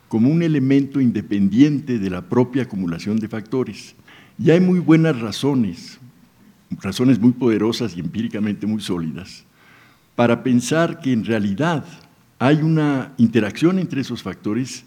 como 0.08 0.28
un 0.28 0.42
elemento 0.42 1.00
independiente 1.00 1.98
de 1.98 2.10
la 2.10 2.22
propia 2.22 2.64
acumulación 2.64 3.18
de 3.18 3.28
factores. 3.28 3.94
Y 4.38 4.50
hay 4.50 4.60
muy 4.60 4.80
buenas 4.80 5.20
razones, 5.20 5.98
razones 6.80 7.18
muy 7.18 7.32
poderosas 7.32 7.96
y 7.96 8.00
empíricamente 8.00 8.66
muy 8.66 8.80
sólidas, 8.80 9.44
para 10.14 10.42
pensar 10.42 11.00
que 11.00 11.12
en 11.12 11.24
realidad 11.24 11.84
hay 12.38 12.56
una 12.56 13.12
interacción 13.16 13.78
entre 13.78 14.00
esos 14.00 14.22
factores, 14.22 14.84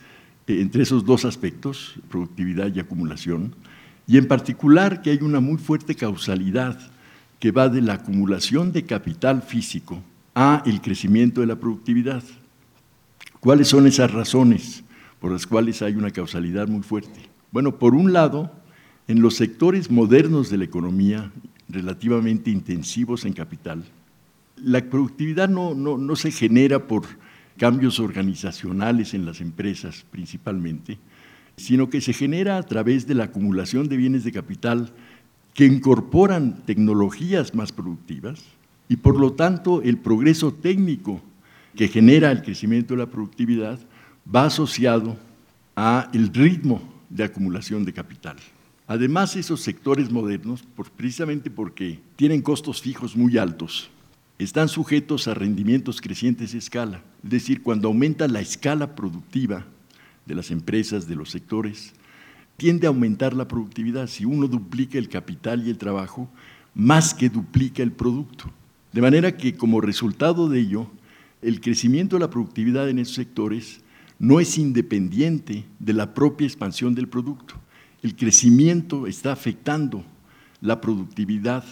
eh, 0.48 0.62
entre 0.62 0.84
esos 0.84 1.06
dos 1.06 1.26
aspectos, 1.26 1.96
productividad 2.10 2.74
y 2.74 2.80
acumulación, 2.80 3.56
y 4.06 4.18
en 4.18 4.28
particular 4.28 5.02
que 5.02 5.12
hay 5.12 5.20
una 5.22 5.40
muy 5.40 5.58
fuerte 5.58 5.96
causalidad 5.96 6.80
que 7.40 7.52
va 7.52 7.70
de 7.70 7.82
la 7.82 7.94
acumulación 7.94 8.72
de 8.72 8.84
capital 8.84 9.42
físico 9.42 10.02
a 10.34 10.64
el 10.66 10.82
crecimiento 10.82 11.42
de 11.42 11.48
la 11.48 11.56
productividad. 11.56 12.24
¿Cuáles 13.40 13.68
son 13.68 13.86
esas 13.86 14.12
razones 14.12 14.84
por 15.20 15.32
las 15.32 15.48
cuales 15.48 15.82
hay 15.82 15.96
una 15.96 16.12
causalidad 16.12 16.68
muy 16.68 16.84
fuerte? 16.84 17.20
Bueno, 17.52 17.78
por 17.80 17.96
un 17.96 18.14
lado, 18.14 18.52
en 19.08 19.22
los 19.22 19.36
sectores 19.36 19.90
modernos 19.90 20.50
de 20.50 20.58
la 20.58 20.66
economía, 20.66 21.32
relativamente 21.70 22.52
intensivos 22.52 23.26
en 23.26 23.34
capital, 23.34 23.84
la 24.58 24.82
productividad 24.82 25.50
no, 25.50 25.76
no 25.76 26.16
se 26.16 26.32
genera 26.32 26.88
por 26.88 27.04
cambios 27.58 28.00
organizacionales 28.00 29.14
en 29.14 29.26
las 29.26 29.42
empresas 29.42 30.06
principalmente, 30.12 30.98
sino 31.58 31.90
que 31.90 32.02
se 32.02 32.14
genera 32.14 32.58
a 32.58 32.64
través 32.64 33.08
de 33.08 33.16
la 33.16 33.26
acumulación 33.26 33.90
de 33.90 33.98
bienes 33.98 34.24
de 34.24 34.32
capital 34.32 34.94
que 35.54 35.66
incorporan 35.66 36.64
tecnologías 36.66 37.56
más 37.56 37.72
productivas 37.72 38.44
y 38.88 38.98
por 38.98 39.20
lo 39.20 39.34
tanto 39.34 39.82
el 39.82 39.98
progreso 39.98 40.54
técnico 40.54 41.22
que 41.76 41.88
genera 41.88 42.32
el 42.32 42.44
crecimiento 42.44 42.94
de 42.94 43.00
la 43.00 43.10
productividad 43.10 43.80
va 44.34 44.46
asociado 44.46 45.18
a 45.76 46.10
el 46.14 46.34
ritmo 46.34 46.82
de 47.10 47.24
acumulación 47.24 47.86
de 47.86 47.94
capital. 47.94 48.38
Además, 48.88 49.36
esos 49.36 49.62
sectores 49.62 50.12
modernos, 50.12 50.64
precisamente 50.96 51.50
porque 51.50 52.00
tienen 52.16 52.42
costos 52.42 52.82
fijos 52.82 53.16
muy 53.16 53.38
altos, 53.38 53.90
están 54.40 54.70
sujetos 54.70 55.28
a 55.28 55.34
rendimientos 55.34 56.00
crecientes 56.00 56.52
de 56.52 56.60
escala. 56.60 57.02
Es 57.24 57.30
decir, 57.30 57.64
cuando 57.64 57.88
aumenta 57.88 58.28
la 58.28 58.40
escala 58.40 58.96
productiva 58.96 59.66
de 60.26 60.36
las 60.36 60.52
empresas, 60.52 61.08
de 61.08 61.16
los 61.16 61.32
sectores, 61.32 61.94
tiende 62.56 62.88
a 62.88 62.90
aumentar 62.90 63.34
la 63.34 63.48
productividad. 63.48 64.08
Si 64.08 64.26
uno 64.26 64.48
duplica 64.48 64.98
el 64.98 65.10
capital 65.10 65.66
y 65.66 65.70
el 65.70 65.78
trabajo, 65.78 66.30
más 66.76 67.14
que 67.14 67.30
duplica 67.30 67.82
el 67.82 67.92
producto. 67.92 68.52
De 68.94 69.02
manera 69.02 69.36
que 69.36 69.56
como 69.56 69.82
resultado 69.82 70.50
de 70.50 70.60
ello, 70.60 70.88
el 71.42 71.60
crecimiento 71.60 72.16
de 72.16 72.22
la 72.22 72.30
productividad 72.30 72.90
en 72.90 73.00
esos 73.00 73.16
sectores 73.16 73.82
no 74.20 74.40
es 74.40 74.58
independiente 74.58 75.66
de 75.80 75.94
la 75.94 76.14
propia 76.14 76.48
expansión 76.48 76.96
del 76.96 77.08
producto. 77.08 77.56
El 78.02 78.16
crecimiento 78.16 79.08
está 79.08 79.32
afectando 79.32 80.04
la 80.62 80.82
productividad 80.82 81.64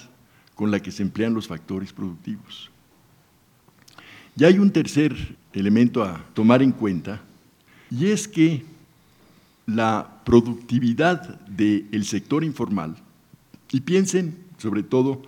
con 0.53 0.71
la 0.71 0.79
que 0.79 0.91
se 0.91 1.03
emplean 1.03 1.33
los 1.33 1.47
factores 1.47 1.91
productivos. 1.91 2.69
Y 4.37 4.43
hay 4.43 4.59
un 4.59 4.71
tercer 4.71 5.15
elemento 5.53 6.03
a 6.03 6.23
tomar 6.33 6.61
en 6.61 6.71
cuenta, 6.71 7.21
y 7.89 8.07
es 8.07 8.27
que 8.27 8.65
la 9.65 10.21
productividad 10.25 11.39
del 11.47 12.05
sector 12.05 12.43
informal, 12.43 12.95
y 13.71 13.81
piensen 13.81 14.37
sobre 14.57 14.83
todo 14.83 15.21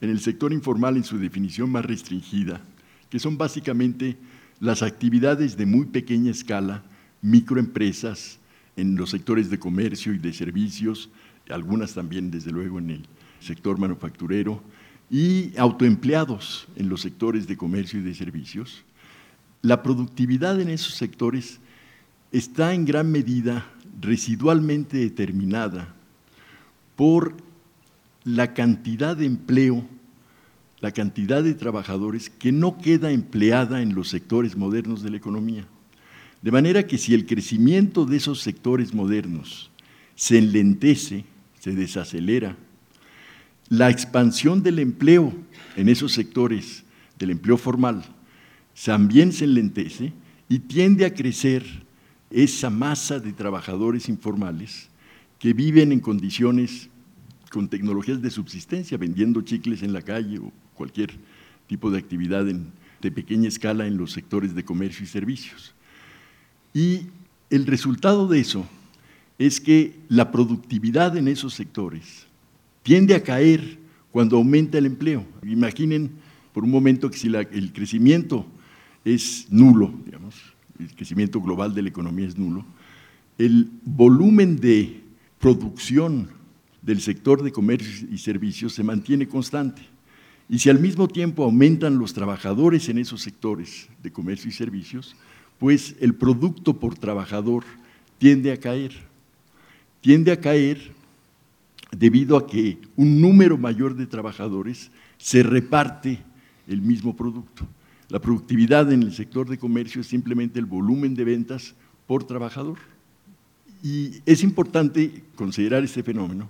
en 0.00 0.10
el 0.10 0.20
sector 0.20 0.52
informal 0.52 0.96
en 0.96 1.04
su 1.04 1.18
definición 1.18 1.70
más 1.70 1.84
restringida, 1.84 2.60
que 3.08 3.18
son 3.18 3.36
básicamente 3.36 4.16
las 4.60 4.82
actividades 4.82 5.56
de 5.56 5.66
muy 5.66 5.86
pequeña 5.86 6.30
escala, 6.30 6.82
microempresas 7.22 8.38
en 8.76 8.94
los 8.96 9.10
sectores 9.10 9.50
de 9.50 9.58
comercio 9.58 10.12
y 10.12 10.18
de 10.18 10.32
servicios, 10.32 11.10
algunas 11.48 11.94
también 11.94 12.30
desde 12.30 12.52
luego 12.52 12.78
en 12.78 12.90
el 12.90 13.06
sector 13.40 13.78
manufacturero, 13.78 14.62
y 15.10 15.56
autoempleados 15.58 16.68
en 16.76 16.88
los 16.88 17.00
sectores 17.00 17.48
de 17.48 17.56
comercio 17.56 17.98
y 17.98 18.02
de 18.02 18.14
servicios, 18.14 18.84
la 19.62 19.82
productividad 19.82 20.60
en 20.60 20.68
esos 20.68 20.94
sectores 20.94 21.58
está 22.32 22.74
en 22.74 22.84
gran 22.84 23.10
medida 23.10 23.66
residualmente 24.00 24.98
determinada 24.98 25.94
por 26.96 27.34
la 28.24 28.54
cantidad 28.54 29.16
de 29.16 29.26
empleo, 29.26 29.84
la 30.80 30.92
cantidad 30.92 31.42
de 31.42 31.54
trabajadores 31.54 32.30
que 32.30 32.52
no 32.52 32.78
queda 32.78 33.10
empleada 33.10 33.82
en 33.82 33.94
los 33.94 34.08
sectores 34.08 34.56
modernos 34.56 35.02
de 35.02 35.10
la 35.10 35.16
economía. 35.18 35.66
De 36.42 36.50
manera 36.50 36.86
que 36.86 36.96
si 36.96 37.12
el 37.12 37.26
crecimiento 37.26 38.06
de 38.06 38.16
esos 38.16 38.40
sectores 38.40 38.94
modernos 38.94 39.70
se 40.14 40.38
enlentece, 40.38 41.24
se 41.58 41.72
desacelera, 41.72 42.56
la 43.68 43.90
expansión 43.90 44.62
del 44.62 44.78
empleo 44.78 45.32
en 45.76 45.88
esos 45.88 46.12
sectores, 46.12 46.82
del 47.18 47.30
empleo 47.30 47.58
formal, 47.58 48.04
también 48.84 49.32
se 49.32 49.44
enlentece 49.44 50.12
y 50.48 50.60
tiende 50.60 51.04
a 51.04 51.14
crecer 51.14 51.64
esa 52.30 52.70
masa 52.70 53.20
de 53.20 53.32
trabajadores 53.32 54.08
informales 54.08 54.88
que 55.38 55.52
viven 55.52 55.92
en 55.92 56.00
condiciones 56.00 56.88
con 57.50 57.68
tecnologías 57.68 58.22
de 58.22 58.30
subsistencia, 58.30 58.96
vendiendo 58.96 59.42
chicles 59.42 59.82
en 59.82 59.92
la 59.92 60.02
calle 60.02 60.38
o 60.38 60.52
cualquier 60.80 61.10
tipo 61.66 61.90
de 61.90 61.98
actividad 61.98 62.46
de 62.46 63.10
pequeña 63.10 63.48
escala 63.48 63.86
en 63.86 63.98
los 63.98 64.12
sectores 64.12 64.54
de 64.54 64.64
comercio 64.64 65.04
y 65.04 65.08
servicios. 65.08 65.74
Y 66.72 67.02
el 67.50 67.66
resultado 67.66 68.26
de 68.26 68.40
eso 68.40 68.64
es 69.38 69.60
que 69.60 70.00
la 70.08 70.30
productividad 70.30 71.18
en 71.18 71.28
esos 71.28 71.52
sectores 71.52 72.26
tiende 72.82 73.14
a 73.14 73.22
caer 73.22 73.76
cuando 74.10 74.38
aumenta 74.38 74.78
el 74.78 74.86
empleo. 74.86 75.26
Imaginen 75.44 76.12
por 76.54 76.64
un 76.64 76.70
momento 76.70 77.10
que 77.10 77.18
si 77.18 77.28
el 77.28 77.72
crecimiento 77.74 78.46
es 79.04 79.48
nulo, 79.50 79.92
digamos, 80.06 80.34
el 80.78 80.94
crecimiento 80.94 81.42
global 81.42 81.74
de 81.74 81.82
la 81.82 81.90
economía 81.90 82.26
es 82.26 82.38
nulo, 82.38 82.64
el 83.36 83.68
volumen 83.84 84.56
de 84.56 85.02
producción 85.38 86.30
del 86.80 87.02
sector 87.02 87.42
de 87.42 87.52
comercio 87.52 88.08
y 88.10 88.16
servicios 88.16 88.72
se 88.72 88.82
mantiene 88.82 89.28
constante. 89.28 89.82
Y 90.50 90.58
si 90.58 90.68
al 90.68 90.80
mismo 90.80 91.06
tiempo 91.06 91.44
aumentan 91.44 91.96
los 92.00 92.12
trabajadores 92.12 92.88
en 92.88 92.98
esos 92.98 93.22
sectores 93.22 93.88
de 94.02 94.10
comercio 94.10 94.50
y 94.50 94.52
servicios, 94.52 95.14
pues 95.60 95.94
el 96.00 96.16
producto 96.16 96.80
por 96.80 96.98
trabajador 96.98 97.62
tiende 98.18 98.50
a 98.50 98.56
caer. 98.56 98.90
Tiende 100.00 100.32
a 100.32 100.40
caer 100.40 100.90
debido 101.96 102.36
a 102.36 102.48
que 102.48 102.78
un 102.96 103.20
número 103.20 103.58
mayor 103.58 103.94
de 103.94 104.08
trabajadores 104.08 104.90
se 105.18 105.44
reparte 105.44 106.18
el 106.66 106.82
mismo 106.82 107.14
producto. 107.14 107.64
La 108.08 108.18
productividad 108.18 108.92
en 108.92 109.04
el 109.04 109.14
sector 109.14 109.48
de 109.48 109.56
comercio 109.56 110.00
es 110.00 110.08
simplemente 110.08 110.58
el 110.58 110.66
volumen 110.66 111.14
de 111.14 111.22
ventas 111.22 111.76
por 112.08 112.24
trabajador. 112.24 112.78
Y 113.84 114.20
es 114.26 114.42
importante 114.42 115.22
considerar 115.36 115.84
este 115.84 116.02
fenómeno 116.02 116.48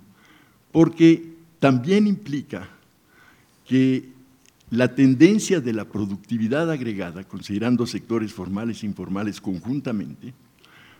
porque 0.72 1.34
también 1.58 2.06
implica 2.06 2.79
que 3.70 4.08
la 4.70 4.96
tendencia 4.96 5.60
de 5.60 5.72
la 5.72 5.84
productividad 5.84 6.68
agregada, 6.72 7.22
considerando 7.22 7.86
sectores 7.86 8.32
formales 8.32 8.82
e 8.82 8.86
informales 8.86 9.40
conjuntamente, 9.40 10.34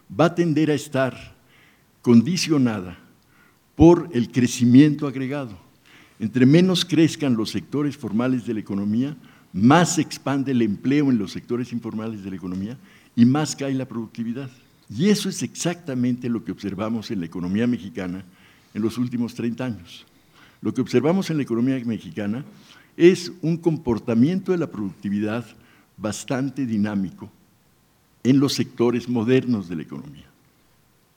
va 0.08 0.26
a 0.26 0.34
tender 0.36 0.70
a 0.70 0.74
estar 0.74 1.34
condicionada 2.00 2.96
por 3.74 4.08
el 4.12 4.30
crecimiento 4.30 5.08
agregado. 5.08 5.58
Entre 6.20 6.46
menos 6.46 6.84
crezcan 6.84 7.34
los 7.34 7.50
sectores 7.50 7.96
formales 7.96 8.46
de 8.46 8.54
la 8.54 8.60
economía, 8.60 9.16
más 9.52 9.96
se 9.96 10.02
expande 10.02 10.52
el 10.52 10.62
empleo 10.62 11.10
en 11.10 11.18
los 11.18 11.32
sectores 11.32 11.72
informales 11.72 12.22
de 12.22 12.30
la 12.30 12.36
economía 12.36 12.78
y 13.16 13.24
más 13.24 13.56
cae 13.56 13.74
la 13.74 13.88
productividad. 13.88 14.48
Y 14.88 15.08
eso 15.08 15.28
es 15.28 15.42
exactamente 15.42 16.28
lo 16.28 16.44
que 16.44 16.52
observamos 16.52 17.10
en 17.10 17.18
la 17.18 17.26
economía 17.26 17.66
mexicana 17.66 18.24
en 18.74 18.82
los 18.82 18.96
últimos 18.96 19.34
30 19.34 19.64
años. 19.64 20.06
Lo 20.62 20.74
que 20.74 20.80
observamos 20.80 21.30
en 21.30 21.38
la 21.38 21.42
economía 21.42 21.80
mexicana 21.84 22.44
es 22.96 23.32
un 23.40 23.56
comportamiento 23.56 24.52
de 24.52 24.58
la 24.58 24.70
productividad 24.70 25.44
bastante 25.96 26.66
dinámico 26.66 27.30
en 28.22 28.40
los 28.40 28.52
sectores 28.52 29.08
modernos 29.08 29.68
de 29.68 29.76
la 29.76 29.82
economía. 29.82 30.26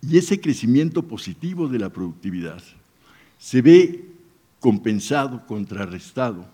Y 0.01 0.17
ese 0.17 0.39
crecimiento 0.39 1.03
positivo 1.03 1.67
de 1.67 1.79
la 1.79 1.89
productividad 1.89 2.61
se 3.37 3.61
ve 3.61 4.05
compensado, 4.59 5.45
contrarrestado 5.45 6.45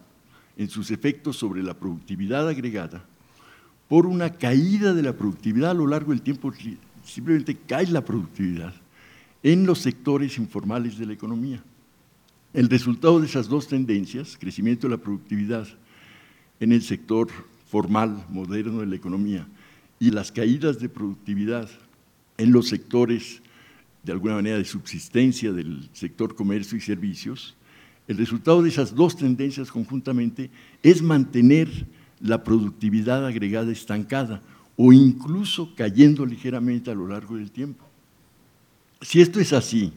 en 0.57 0.69
sus 0.69 0.91
efectos 0.91 1.37
sobre 1.37 1.63
la 1.63 1.73
productividad 1.73 2.47
agregada 2.47 3.05
por 3.87 4.05
una 4.05 4.31
caída 4.31 4.93
de 4.93 5.03
la 5.03 5.13
productividad 5.13 5.71
a 5.71 5.75
lo 5.75 5.87
largo 5.87 6.11
del 6.11 6.21
tiempo, 6.21 6.53
simplemente 7.03 7.57
cae 7.67 7.87
la 7.87 8.05
productividad 8.05 8.73
en 9.41 9.65
los 9.65 9.79
sectores 9.79 10.37
informales 10.37 10.97
de 10.97 11.07
la 11.07 11.13
economía. 11.13 11.63
El 12.53 12.67
resultado 12.69 13.19
de 13.19 13.27
esas 13.27 13.47
dos 13.47 13.67
tendencias, 13.67 14.35
crecimiento 14.39 14.87
de 14.87 14.95
la 14.95 15.01
productividad 15.01 15.67
en 16.59 16.71
el 16.71 16.81
sector 16.81 17.29
formal, 17.67 18.25
moderno 18.29 18.79
de 18.79 18.87
la 18.87 18.95
economía, 18.95 19.47
y 19.99 20.09
las 20.09 20.31
caídas 20.31 20.79
de 20.79 20.89
productividad 20.89 21.69
en 22.37 22.51
los 22.51 22.69
sectores, 22.69 23.41
de 24.03 24.11
alguna 24.13 24.35
manera, 24.35 24.57
de 24.57 24.65
subsistencia 24.65 25.53
del 25.53 25.89
sector 25.93 26.35
comercio 26.35 26.77
y 26.77 26.81
servicios, 26.81 27.55
el 28.07 28.17
resultado 28.17 28.63
de 28.63 28.69
esas 28.69 28.95
dos 28.95 29.15
tendencias 29.15 29.69
conjuntamente 29.69 30.49
es 30.81 31.03
mantener 31.03 31.69
la 32.19 32.43
productividad 32.43 33.25
agregada 33.27 33.71
estancada 33.71 34.41
o 34.75 34.91
incluso 34.91 35.75
cayendo 35.75 36.25
ligeramente 36.25 36.89
a 36.89 36.95
lo 36.95 37.07
largo 37.07 37.35
del 37.35 37.51
tiempo. 37.51 37.85
Si 39.01 39.21
esto 39.21 39.39
es 39.39 39.53
así, 39.53 39.93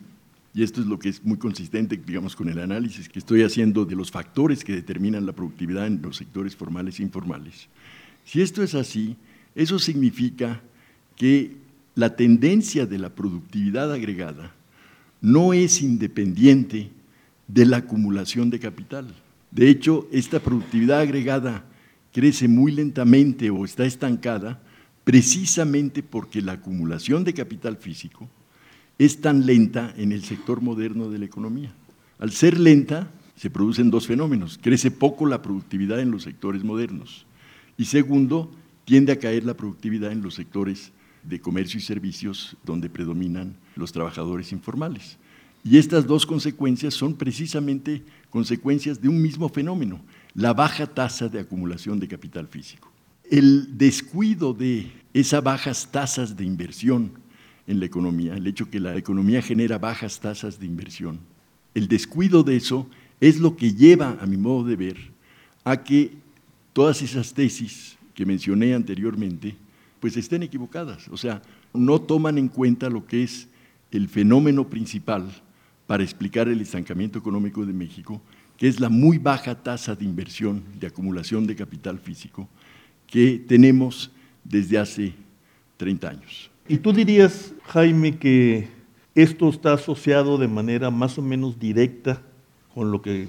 y 0.54 0.62
esto 0.62 0.80
es 0.80 0.86
lo 0.86 0.98
que 0.98 1.08
es 1.08 1.24
muy 1.24 1.38
consistente, 1.38 1.96
digamos, 1.96 2.36
con 2.36 2.48
el 2.48 2.58
análisis 2.58 3.08
que 3.08 3.18
estoy 3.18 3.42
haciendo 3.42 3.84
de 3.84 3.96
los 3.96 4.10
factores 4.10 4.64
que 4.64 4.74
determinan 4.74 5.24
la 5.24 5.32
productividad 5.32 5.86
en 5.86 6.02
los 6.02 6.16
sectores 6.16 6.54
formales 6.54 7.00
e 7.00 7.02
informales, 7.02 7.68
si 8.24 8.40
esto 8.40 8.62
es 8.62 8.74
así, 8.74 9.16
eso 9.54 9.78
significa 9.78 10.60
que 11.16 11.56
la 11.94 12.16
tendencia 12.16 12.86
de 12.86 12.98
la 12.98 13.10
productividad 13.10 13.92
agregada 13.92 14.54
no 15.20 15.52
es 15.52 15.82
independiente 15.82 16.90
de 17.48 17.66
la 17.66 17.78
acumulación 17.78 18.50
de 18.50 18.58
capital. 18.58 19.14
De 19.50 19.68
hecho, 19.68 20.08
esta 20.10 20.40
productividad 20.40 21.00
agregada 21.00 21.64
crece 22.12 22.48
muy 22.48 22.72
lentamente 22.72 23.50
o 23.50 23.64
está 23.64 23.84
estancada 23.84 24.62
precisamente 25.04 26.02
porque 26.02 26.40
la 26.40 26.52
acumulación 26.52 27.24
de 27.24 27.34
capital 27.34 27.76
físico 27.76 28.28
es 28.98 29.20
tan 29.20 29.46
lenta 29.46 29.92
en 29.96 30.12
el 30.12 30.24
sector 30.24 30.60
moderno 30.60 31.10
de 31.10 31.18
la 31.18 31.24
economía. 31.24 31.74
Al 32.18 32.30
ser 32.30 32.58
lenta, 32.58 33.10
se 33.36 33.50
producen 33.50 33.90
dos 33.90 34.06
fenómenos. 34.06 34.58
Crece 34.62 34.90
poco 34.90 35.26
la 35.26 35.42
productividad 35.42 36.00
en 36.00 36.10
los 36.10 36.22
sectores 36.22 36.62
modernos. 36.62 37.26
Y 37.76 37.86
segundo, 37.86 38.52
tiende 38.84 39.12
a 39.12 39.18
caer 39.18 39.44
la 39.44 39.54
productividad 39.54 40.12
en 40.12 40.22
los 40.22 40.34
sectores 40.34 40.92
de 41.24 41.40
comercio 41.40 41.78
y 41.78 41.82
servicios 41.82 42.56
donde 42.64 42.88
predominan 42.88 43.56
los 43.76 43.92
trabajadores 43.92 44.52
informales. 44.52 45.18
Y 45.64 45.78
estas 45.78 46.06
dos 46.06 46.26
consecuencias 46.26 46.94
son 46.94 47.14
precisamente 47.14 48.02
consecuencias 48.30 49.00
de 49.00 49.08
un 49.08 49.22
mismo 49.22 49.48
fenómeno, 49.48 50.00
la 50.34 50.52
baja 50.52 50.86
tasa 50.86 51.28
de 51.28 51.40
acumulación 51.40 52.00
de 52.00 52.08
capital 52.08 52.48
físico. 52.48 52.90
El 53.30 53.78
descuido 53.78 54.52
de 54.52 54.90
esas 55.14 55.42
bajas 55.42 55.90
tasas 55.90 56.36
de 56.36 56.44
inversión 56.44 57.12
en 57.66 57.80
la 57.80 57.86
economía, 57.86 58.34
el 58.34 58.46
hecho 58.46 58.70
que 58.70 58.80
la 58.80 58.96
economía 58.96 59.42
genera 59.42 59.78
bajas 59.78 60.20
tasas 60.20 60.58
de 60.58 60.66
inversión. 60.66 61.20
El 61.74 61.88
descuido 61.88 62.42
de 62.42 62.56
eso 62.56 62.88
es 63.20 63.38
lo 63.38 63.56
que 63.56 63.74
lleva, 63.74 64.18
a 64.20 64.26
mi 64.26 64.36
modo 64.36 64.64
de 64.64 64.76
ver, 64.76 64.96
a 65.64 65.82
que 65.82 66.12
todas 66.72 67.02
esas 67.02 67.32
tesis 67.34 67.96
que 68.14 68.26
mencioné 68.26 68.74
anteriormente, 68.74 69.54
pues 70.00 70.16
estén 70.16 70.42
equivocadas. 70.42 71.08
O 71.08 71.16
sea, 71.16 71.40
no 71.72 72.00
toman 72.00 72.38
en 72.38 72.48
cuenta 72.48 72.90
lo 72.90 73.06
que 73.06 73.22
es 73.22 73.48
el 73.90 74.08
fenómeno 74.08 74.68
principal 74.68 75.30
para 75.86 76.02
explicar 76.02 76.48
el 76.48 76.60
estancamiento 76.60 77.18
económico 77.18 77.64
de 77.64 77.72
México, 77.72 78.20
que 78.56 78.68
es 78.68 78.80
la 78.80 78.88
muy 78.88 79.18
baja 79.18 79.54
tasa 79.54 79.94
de 79.94 80.04
inversión, 80.04 80.62
de 80.78 80.86
acumulación 80.86 81.46
de 81.46 81.56
capital 81.56 81.98
físico 81.98 82.48
que 83.06 83.44
tenemos 83.46 84.10
desde 84.42 84.78
hace 84.78 85.12
30 85.76 86.08
años. 86.08 86.51
¿Y 86.68 86.78
tú 86.78 86.92
dirías, 86.92 87.52
Jaime, 87.64 88.18
que 88.18 88.68
esto 89.16 89.48
está 89.48 89.72
asociado 89.72 90.38
de 90.38 90.46
manera 90.46 90.92
más 90.92 91.18
o 91.18 91.22
menos 91.22 91.58
directa 91.58 92.22
con 92.72 92.92
lo 92.92 93.02
que 93.02 93.26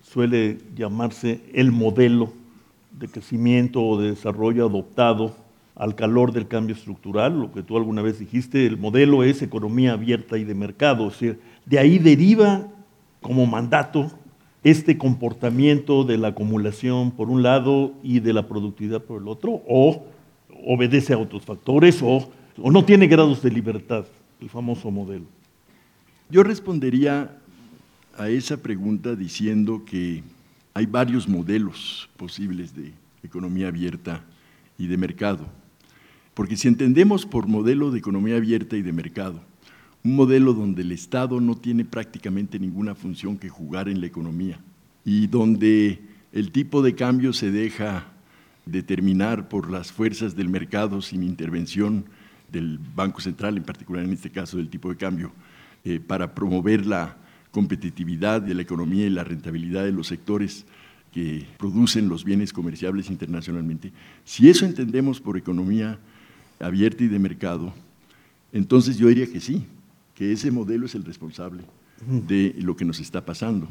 suele 0.00 0.58
llamarse 0.74 1.42
el 1.52 1.70
modelo 1.70 2.32
de 2.98 3.08
crecimiento 3.08 3.82
o 3.82 4.00
de 4.00 4.10
desarrollo 4.10 4.66
adoptado 4.66 5.36
al 5.74 5.94
calor 5.94 6.32
del 6.32 6.48
cambio 6.48 6.74
estructural, 6.74 7.38
lo 7.38 7.52
que 7.52 7.62
tú 7.62 7.76
alguna 7.76 8.00
vez 8.00 8.18
dijiste, 8.18 8.64
el 8.66 8.78
modelo 8.78 9.22
es 9.22 9.42
economía 9.42 9.92
abierta 9.92 10.38
y 10.38 10.44
de 10.44 10.54
mercado, 10.54 11.08
es 11.08 11.12
decir, 11.12 11.40
de 11.66 11.78
ahí 11.78 11.98
deriva 11.98 12.68
como 13.20 13.44
mandato 13.46 14.10
este 14.64 14.96
comportamiento 14.96 16.04
de 16.04 16.16
la 16.16 16.28
acumulación 16.28 17.10
por 17.10 17.28
un 17.28 17.42
lado 17.42 17.92
y 18.02 18.20
de 18.20 18.32
la 18.32 18.48
productividad 18.48 19.02
por 19.02 19.20
el 19.20 19.28
otro, 19.28 19.62
o 19.68 20.04
obedece 20.64 21.12
a 21.12 21.18
otros 21.18 21.44
factores, 21.44 22.00
o 22.02 22.30
o 22.58 22.70
no 22.70 22.84
tiene 22.84 23.06
grados 23.06 23.42
de 23.42 23.50
libertad, 23.50 24.04
el 24.40 24.48
famoso 24.48 24.90
modelo? 24.90 25.26
Yo 26.30 26.42
respondería 26.42 27.38
a 28.16 28.28
esa 28.28 28.56
pregunta 28.56 29.14
diciendo 29.14 29.82
que 29.84 30.22
hay 30.74 30.86
varios 30.86 31.28
modelos 31.28 32.08
posibles 32.16 32.74
de 32.74 32.92
economía 33.22 33.68
abierta 33.68 34.24
y 34.78 34.86
de 34.86 34.96
mercado. 34.96 35.46
Porque 36.34 36.56
si 36.56 36.68
entendemos 36.68 37.26
por 37.26 37.46
modelo 37.46 37.90
de 37.90 37.98
economía 37.98 38.36
abierta 38.36 38.76
y 38.76 38.82
de 38.82 38.92
mercado 38.92 39.40
un 40.04 40.16
modelo 40.16 40.52
donde 40.52 40.82
el 40.82 40.92
Estado 40.92 41.40
no 41.40 41.56
tiene 41.56 41.84
prácticamente 41.84 42.58
ninguna 42.58 42.94
función 42.94 43.38
que 43.38 43.48
jugar 43.48 43.88
en 43.88 44.00
la 44.00 44.06
economía 44.06 44.58
y 45.04 45.28
donde 45.28 46.00
el 46.32 46.50
tipo 46.50 46.82
de 46.82 46.94
cambio 46.94 47.32
se 47.32 47.50
deja 47.50 48.06
determinar 48.66 49.48
por 49.48 49.70
las 49.70 49.92
fuerzas 49.92 50.34
del 50.34 50.48
mercado 50.48 51.02
sin 51.02 51.22
intervención 51.22 52.04
del 52.52 52.78
Banco 52.94 53.20
Central, 53.20 53.56
en 53.56 53.64
particular 53.64 54.04
en 54.04 54.12
este 54.12 54.30
caso 54.30 54.58
del 54.58 54.68
tipo 54.68 54.90
de 54.90 54.96
cambio, 54.96 55.32
eh, 55.84 55.98
para 55.98 56.34
promover 56.34 56.86
la 56.86 57.16
competitividad 57.50 58.40
de 58.40 58.54
la 58.54 58.62
economía 58.62 59.06
y 59.06 59.10
la 59.10 59.24
rentabilidad 59.24 59.84
de 59.84 59.92
los 59.92 60.06
sectores 60.06 60.64
que 61.12 61.46
producen 61.58 62.08
los 62.08 62.24
bienes 62.24 62.52
comerciables 62.52 63.10
internacionalmente. 63.10 63.92
Si 64.24 64.48
eso 64.48 64.64
entendemos 64.64 65.20
por 65.20 65.36
economía 65.36 65.98
abierta 66.60 67.04
y 67.04 67.08
de 67.08 67.18
mercado, 67.18 67.74
entonces 68.52 68.96
yo 68.96 69.08
diría 69.08 69.26
que 69.26 69.40
sí, 69.40 69.66
que 70.14 70.32
ese 70.32 70.50
modelo 70.50 70.86
es 70.86 70.94
el 70.94 71.04
responsable 71.04 71.64
de 72.06 72.54
lo 72.58 72.76
que 72.76 72.84
nos 72.84 73.00
está 73.00 73.24
pasando. 73.24 73.68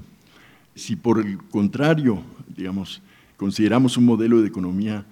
Si 0.76 0.96
por 0.96 1.20
el 1.20 1.38
contrario, 1.38 2.24
digamos, 2.56 3.02
consideramos 3.38 3.98
un 3.98 4.06
modelo 4.06 4.42
de 4.42 4.48
economía 4.48 5.06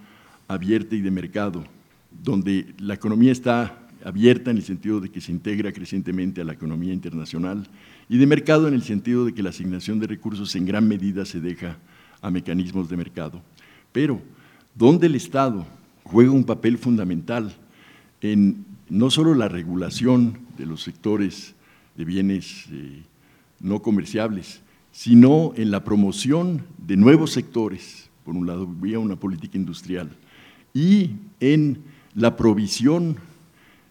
abierta 0.47 0.95
y 0.95 1.01
de 1.01 1.11
mercado, 1.11 1.63
donde 2.11 2.73
la 2.79 2.95
economía 2.95 3.31
está 3.31 3.87
abierta 4.03 4.51
en 4.51 4.57
el 4.57 4.63
sentido 4.63 4.99
de 4.99 5.09
que 5.09 5.21
se 5.21 5.31
integra 5.31 5.71
crecientemente 5.71 6.41
a 6.41 6.45
la 6.45 6.53
economía 6.53 6.93
internacional 6.93 7.67
y 8.07 8.17
de 8.17 8.25
mercado 8.25 8.67
en 8.67 8.73
el 8.73 8.83
sentido 8.83 9.25
de 9.25 9.33
que 9.33 9.43
la 9.43 9.49
asignación 9.49 9.99
de 9.99 10.07
recursos 10.07 10.55
en 10.55 10.65
gran 10.65 10.87
medida 10.87 11.25
se 11.25 11.41
deja 11.41 11.77
a 12.21 12.31
mecanismos 12.31 12.89
de 12.89 12.97
mercado. 12.97 13.41
Pero 13.91 14.21
donde 14.75 15.07
el 15.07 15.15
Estado 15.15 15.65
juega 16.03 16.31
un 16.31 16.43
papel 16.43 16.77
fundamental 16.77 17.53
en 18.21 18.65
no 18.89 19.09
solo 19.09 19.35
la 19.35 19.47
regulación 19.47 20.39
de 20.57 20.65
los 20.65 20.81
sectores 20.81 21.55
de 21.95 22.05
bienes 22.05 22.65
eh, 22.71 23.03
no 23.59 23.81
comerciables, 23.81 24.61
sino 24.91 25.53
en 25.55 25.71
la 25.71 25.83
promoción 25.83 26.63
de 26.77 26.97
nuevos 26.97 27.31
sectores, 27.31 28.09
por 28.25 28.35
un 28.35 28.47
lado, 28.47 28.65
vía 28.65 28.99
una 28.99 29.15
política 29.15 29.57
industrial, 29.57 30.09
y 30.73 31.11
en 31.39 31.79
la 32.19 32.35
provisión 32.35 33.15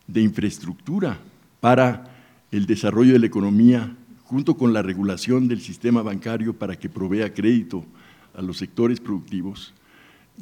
de 0.07 0.21
infraestructura 0.21 1.19
para 1.61 2.05
el 2.51 2.67
desarrollo 2.67 3.15
de 3.15 3.21
la 3.21 3.27
economía, 3.27 3.97
junto 4.25 4.55
con 4.55 4.75
la 4.75 4.83
regulación 4.83 5.49
del 5.49 5.63
sistema 5.63 6.03
bancario 6.03 6.53
para 6.53 6.79
que 6.79 6.91
provea 6.91 7.33
crédito 7.33 7.87
a 8.35 8.43
los 8.43 8.59
sectores 8.59 9.01
productivos. 9.01 9.73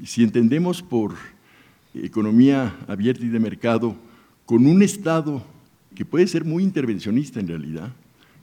Si 0.04 0.24
entendemos 0.24 0.82
por 0.82 1.14
economía 1.94 2.74
abierta 2.88 3.24
y 3.24 3.28
de 3.28 3.38
mercado, 3.38 3.96
con 4.46 4.66
un 4.66 4.82
Estado 4.82 5.44
que 5.94 6.04
puede 6.04 6.26
ser 6.26 6.44
muy 6.44 6.64
intervencionista 6.64 7.38
en 7.38 7.46
realidad, 7.46 7.92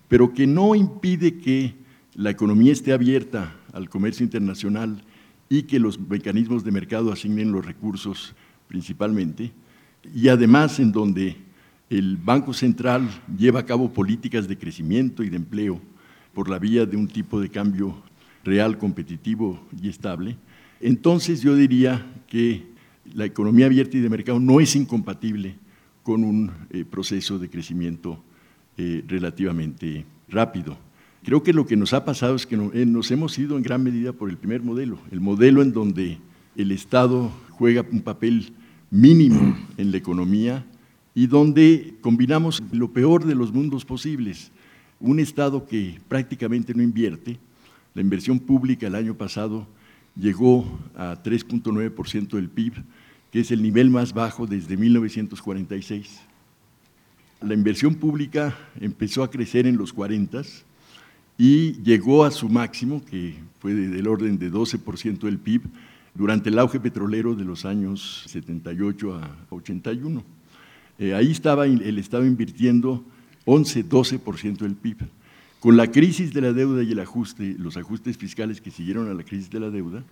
pero 0.08 0.34
que 0.34 0.48
no 0.48 0.74
impide 0.74 1.40
que 1.40 1.76
la 2.16 2.30
economía 2.30 2.72
esté 2.72 2.94
abierta 2.94 3.54
al 3.74 3.90
comercio 3.90 4.24
internacional 4.24 5.04
y 5.50 5.64
que 5.64 5.80
los 5.80 6.00
mecanismos 6.00 6.64
de 6.64 6.72
mercado 6.72 7.12
asignen 7.12 7.52
los 7.52 7.66
recursos 7.66 8.34
principalmente, 8.74 9.52
y 10.16 10.30
además 10.30 10.80
en 10.80 10.92
donde 10.92 11.36
el 11.92 12.18
Banco 12.18 12.56
Central 12.56 13.08
lleva 13.38 13.60
a 13.60 13.66
cabo 13.68 13.94
políticas 13.94 14.48
de 14.48 14.58
crecimiento 14.58 15.22
y 15.22 15.30
de 15.30 15.36
empleo 15.36 15.80
por 16.34 16.50
la 16.50 16.58
vía 16.58 16.88
de 16.88 16.98
un 16.98 17.08
tipo 17.08 17.40
de 17.40 17.50
cambio 17.50 17.96
real, 18.44 18.80
competitivo 18.80 19.64
y 19.80 19.90
estable, 19.90 20.38
entonces 20.82 21.44
yo 21.44 21.56
diría 21.56 22.04
que 22.26 22.64
la 23.14 23.26
economía 23.26 23.68
abierta 23.68 23.96
y 23.96 24.00
de 24.00 24.10
mercado 24.10 24.40
no 24.40 24.60
es 24.60 24.76
incompatible 24.76 25.56
con 26.02 26.24
un 26.24 26.52
eh, 26.72 26.84
proceso 26.84 27.38
de 27.38 27.52
crecimiento 27.52 28.24
eh, 28.76 29.04
relativamente 29.08 30.04
rápido. 30.30 30.80
Creo 31.24 31.44
que 31.44 31.54
lo 31.54 31.68
que 31.68 31.78
nos 31.78 31.94
ha 31.94 32.06
pasado 32.06 32.34
es 32.34 32.48
que 32.48 32.56
eh, 32.56 32.88
nos 32.88 33.12
hemos 33.12 33.38
ido 33.38 33.56
en 33.56 33.62
gran 33.62 33.84
medida 33.84 34.14
por 34.14 34.32
el 34.32 34.38
primer 34.38 34.64
modelo, 34.64 34.98
el 35.12 35.22
modelo 35.22 35.62
en 35.62 35.74
donde 35.74 36.18
el 36.56 36.72
Estado 36.72 37.32
juega 37.52 37.86
un 37.92 38.02
papel 38.02 38.52
mínimo 38.94 39.58
en 39.76 39.90
la 39.90 39.98
economía 39.98 40.64
y 41.16 41.26
donde 41.26 41.96
combinamos 42.02 42.62
lo 42.72 42.94
peor 42.94 43.26
de 43.26 43.34
los 43.34 43.52
mundos 43.52 43.86
posibles. 43.86 44.52
Un 45.00 45.20
Estado 45.20 45.66
que 45.66 46.00
prácticamente 46.08 46.76
no 46.76 46.84
invierte, 46.84 47.40
la 47.96 48.02
inversión 48.02 48.40
pública 48.40 48.86
el 48.86 48.94
año 48.94 49.16
pasado 49.16 49.68
llegó 50.16 50.80
a 50.96 51.18
3.9% 51.24 52.36
del 52.36 52.50
PIB, 52.50 52.74
que 53.32 53.40
es 53.40 53.50
el 53.50 53.64
nivel 53.64 53.90
más 53.90 54.14
bajo 54.14 54.46
desde 54.46 54.78
1946. 54.78 56.22
La 57.42 57.56
inversión 57.56 57.96
pública 57.96 58.56
empezó 58.80 59.24
a 59.24 59.32
crecer 59.32 59.66
en 59.66 59.76
los 59.76 59.92
40 59.92 60.44
y 61.40 61.82
llegó 61.82 62.26
a 62.26 62.32
su 62.32 62.48
máximo, 62.48 63.04
que 63.04 63.34
fue 63.60 63.74
del 63.74 64.08
orden 64.08 64.38
de 64.38 64.52
12% 64.52 65.22
del 65.22 65.40
PIB, 65.40 65.64
durante 66.14 66.50
el 66.50 66.60
auge 66.60 66.80
petrolero 66.80 67.36
de 67.36 67.46
los 67.46 67.66
años 67.66 68.24
78 68.28 69.16
a 69.16 69.36
81. 69.50 70.24
Eh, 71.00 71.14
ahí 71.14 71.32
estaba 71.32 71.66
el 71.66 71.98
Estado 71.98 72.26
invirtiendo 72.26 73.04
11, 73.46 73.90
12% 73.90 74.58
del 74.60 74.76
PIB. 74.76 74.98
Con 75.60 75.78
la 75.78 75.90
crisis 75.90 76.34
de 76.34 76.42
la 76.42 76.54
deuda 76.54 76.84
y 76.84 76.92
el 76.92 77.00
ajuste, 77.00 77.56
los 77.58 77.78
ajustes 77.78 78.18
fiscales 78.18 78.60
que 78.60 78.70
siguieron 78.70 79.10
a 79.10 79.14
la 79.14 79.24
crisis 79.24 79.50
de 79.50 79.60
la 79.60 79.70
deuda, 79.70 80.04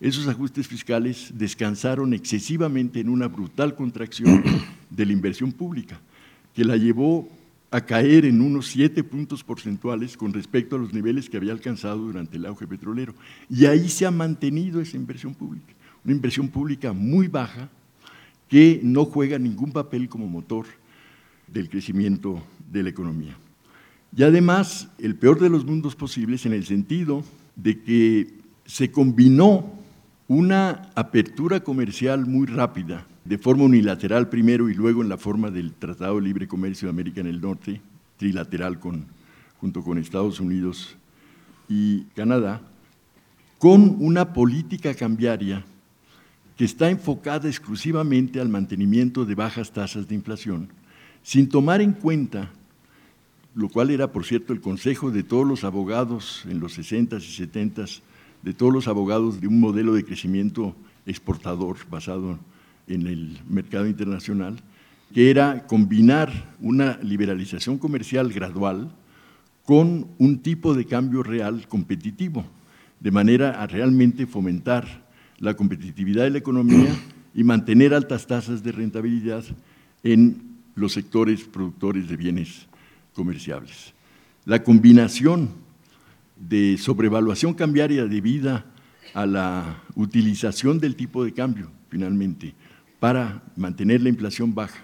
esos 0.00 0.28
ajustes 0.28 0.66
fiscales 0.66 1.32
descansaron 1.34 2.12
excesivamente 2.12 3.00
en 3.00 3.08
una 3.08 3.28
brutal 3.28 3.74
contracción 3.74 4.42
de 4.90 5.06
la 5.06 5.12
inversión 5.12 5.52
pública, 5.52 6.00
que 6.54 6.64
la 6.64 6.76
llevó 6.76 7.28
a 7.70 7.80
caer 7.80 8.24
en 8.24 8.40
unos 8.40 8.68
siete 8.68 9.02
puntos 9.02 9.42
porcentuales 9.42 10.16
con 10.16 10.32
respecto 10.32 10.76
a 10.76 10.78
los 10.78 10.92
niveles 10.92 11.28
que 11.28 11.36
había 11.36 11.52
alcanzado 11.52 11.98
durante 11.98 12.36
el 12.36 12.46
auge 12.46 12.66
petrolero. 12.66 13.14
Y 13.50 13.66
ahí 13.66 13.88
se 13.88 14.06
ha 14.06 14.10
mantenido 14.10 14.80
esa 14.80 14.96
inversión 14.96 15.34
pública, 15.34 15.74
una 16.04 16.14
inversión 16.14 16.48
pública 16.48 16.92
muy 16.92 17.28
baja 17.28 17.68
que 18.48 18.80
no 18.82 19.04
juega 19.04 19.38
ningún 19.38 19.72
papel 19.72 20.08
como 20.08 20.28
motor 20.28 20.66
del 21.48 21.68
crecimiento 21.68 22.42
de 22.70 22.84
la 22.84 22.90
economía. 22.90 23.36
Y 24.16 24.22
además, 24.22 24.88
el 24.98 25.16
peor 25.16 25.40
de 25.40 25.50
los 25.50 25.64
mundos 25.64 25.96
posibles 25.96 26.46
en 26.46 26.52
el 26.52 26.64
sentido 26.64 27.24
de 27.56 27.82
que 27.82 28.34
se 28.64 28.90
combinó 28.90 29.72
una 30.28 30.90
apertura 30.94 31.60
comercial 31.60 32.26
muy 32.26 32.46
rápida 32.46 33.06
de 33.26 33.38
forma 33.38 33.64
unilateral 33.64 34.28
primero 34.28 34.70
y 34.70 34.74
luego 34.74 35.02
en 35.02 35.08
la 35.08 35.16
forma 35.16 35.50
del 35.50 35.72
Tratado 35.72 36.16
de 36.16 36.22
Libre 36.22 36.46
Comercio 36.46 36.86
de 36.86 36.90
América 36.90 37.20
en 37.20 37.26
el 37.26 37.40
Norte, 37.40 37.80
trilateral 38.18 38.78
con, 38.78 39.04
junto 39.60 39.82
con 39.82 39.98
Estados 39.98 40.38
Unidos 40.38 40.96
y 41.68 42.02
Canadá, 42.14 42.60
con 43.58 43.96
una 43.98 44.32
política 44.32 44.94
cambiaria 44.94 45.64
que 46.56 46.64
está 46.64 46.88
enfocada 46.88 47.48
exclusivamente 47.48 48.40
al 48.40 48.48
mantenimiento 48.48 49.24
de 49.24 49.34
bajas 49.34 49.72
tasas 49.72 50.06
de 50.06 50.14
inflación, 50.14 50.68
sin 51.22 51.48
tomar 51.48 51.80
en 51.80 51.92
cuenta, 51.92 52.50
lo 53.56 53.68
cual 53.68 53.90
era, 53.90 54.12
por 54.12 54.24
cierto, 54.24 54.52
el 54.52 54.60
consejo 54.60 55.10
de 55.10 55.24
todos 55.24 55.46
los 55.46 55.64
abogados 55.64 56.44
en 56.48 56.60
los 56.60 56.78
60s 56.78 57.22
y 57.22 57.44
70s, 57.44 58.02
de 58.42 58.54
todos 58.54 58.72
los 58.72 58.86
abogados 58.86 59.40
de 59.40 59.48
un 59.48 59.58
modelo 59.58 59.94
de 59.94 60.04
crecimiento 60.04 60.76
exportador 61.06 61.78
basado 61.90 62.32
en 62.32 62.55
en 62.86 63.06
el 63.06 63.38
mercado 63.48 63.86
internacional, 63.86 64.56
que 65.12 65.30
era 65.30 65.66
combinar 65.66 66.54
una 66.60 66.98
liberalización 67.02 67.78
comercial 67.78 68.32
gradual 68.32 68.90
con 69.64 70.08
un 70.18 70.38
tipo 70.38 70.74
de 70.74 70.86
cambio 70.86 71.22
real 71.22 71.66
competitivo, 71.68 72.44
de 73.00 73.10
manera 73.10 73.62
a 73.62 73.66
realmente 73.66 74.26
fomentar 74.26 75.04
la 75.38 75.54
competitividad 75.54 76.24
de 76.24 76.30
la 76.30 76.38
economía 76.38 76.94
y 77.34 77.44
mantener 77.44 77.92
altas 77.92 78.26
tasas 78.26 78.62
de 78.62 78.72
rentabilidad 78.72 79.44
en 80.02 80.42
los 80.74 80.92
sectores 80.92 81.44
productores 81.44 82.08
de 82.08 82.16
bienes 82.16 82.66
comerciables. 83.14 83.92
La 84.44 84.62
combinación 84.62 85.50
de 86.36 86.78
sobrevaluación 86.78 87.54
cambiaria 87.54 88.06
debida 88.06 88.66
a 89.14 89.26
la 89.26 89.82
utilización 89.94 90.78
del 90.78 90.94
tipo 90.94 91.24
de 91.24 91.32
cambio, 91.32 91.70
finalmente, 91.88 92.54
para 93.06 93.40
mantener 93.54 94.02
la 94.02 94.08
inflación 94.08 94.52
baja, 94.52 94.80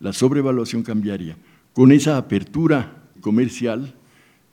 la 0.00 0.12
sobrevaluación 0.12 0.82
cambiaria, 0.82 1.36
con 1.72 1.92
esa 1.92 2.16
apertura 2.16 3.04
comercial, 3.20 3.94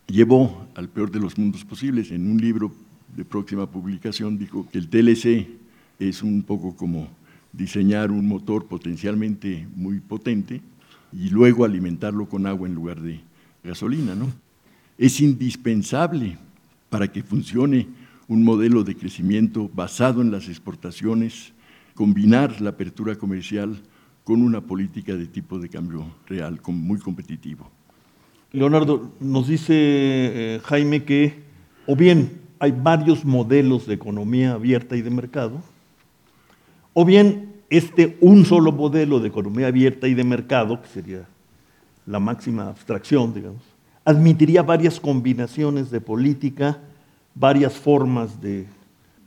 llevó 0.05 0.67
al 0.75 0.87
peor 0.87 1.09
de 1.09 1.19
los 1.19 1.35
mundos 1.35 1.65
posibles. 1.65 2.11
En 2.11 2.29
un 2.29 2.39
libro 2.39 2.71
de 3.17 3.25
próxima 3.25 3.65
publicación 3.65 4.37
dijo 4.37 4.67
que 4.71 4.77
el 4.77 4.87
TLC 4.87 5.47
es 5.97 6.21
un 6.21 6.43
poco 6.43 6.75
como 6.75 7.07
diseñar 7.51 8.11
un 8.11 8.27
motor 8.27 8.67
potencialmente 8.67 9.67
muy 9.75 9.99
potente 9.99 10.61
y 11.11 11.29
luego 11.29 11.65
alimentarlo 11.65 12.29
con 12.29 12.45
agua 12.45 12.67
en 12.67 12.75
lugar 12.75 13.01
de 13.01 13.19
gasolina. 13.63 14.13
¿no? 14.13 14.31
Es 14.99 15.21
indispensable 15.21 16.37
para 16.91 17.11
que 17.11 17.23
funcione 17.23 17.87
un 18.27 18.43
modelo 18.43 18.83
de 18.83 18.95
crecimiento 18.95 19.71
basado 19.73 20.21
en 20.21 20.29
las 20.29 20.47
exportaciones 20.49 21.51
combinar 21.95 22.61
la 22.61 22.71
apertura 22.71 23.15
comercial 23.15 23.81
con 24.23 24.41
una 24.41 24.61
política 24.61 25.15
de 25.15 25.25
tipo 25.25 25.59
de 25.59 25.69
cambio 25.69 26.05
real 26.27 26.59
muy 26.67 26.99
competitivo. 26.99 27.69
Leonardo, 28.51 29.11
nos 29.19 29.47
dice 29.47 29.73
eh, 29.73 30.61
Jaime 30.63 31.03
que 31.03 31.41
o 31.85 31.95
bien 31.95 32.41
hay 32.59 32.71
varios 32.71 33.25
modelos 33.25 33.87
de 33.87 33.95
economía 33.95 34.53
abierta 34.53 34.95
y 34.95 35.01
de 35.01 35.09
mercado, 35.09 35.61
o 36.93 37.05
bien 37.05 37.53
este 37.69 38.17
un 38.21 38.45
solo 38.45 38.71
modelo 38.71 39.19
de 39.19 39.29
economía 39.29 39.67
abierta 39.67 40.07
y 40.07 40.13
de 40.13 40.23
mercado, 40.23 40.81
que 40.81 40.87
sería 40.87 41.25
la 42.05 42.19
máxima 42.19 42.67
abstracción, 42.67 43.33
digamos, 43.33 43.61
admitiría 44.03 44.61
varias 44.61 44.99
combinaciones 44.99 45.89
de 45.89 46.01
política, 46.01 46.79
varias 47.33 47.73
formas 47.73 48.41
de 48.41 48.67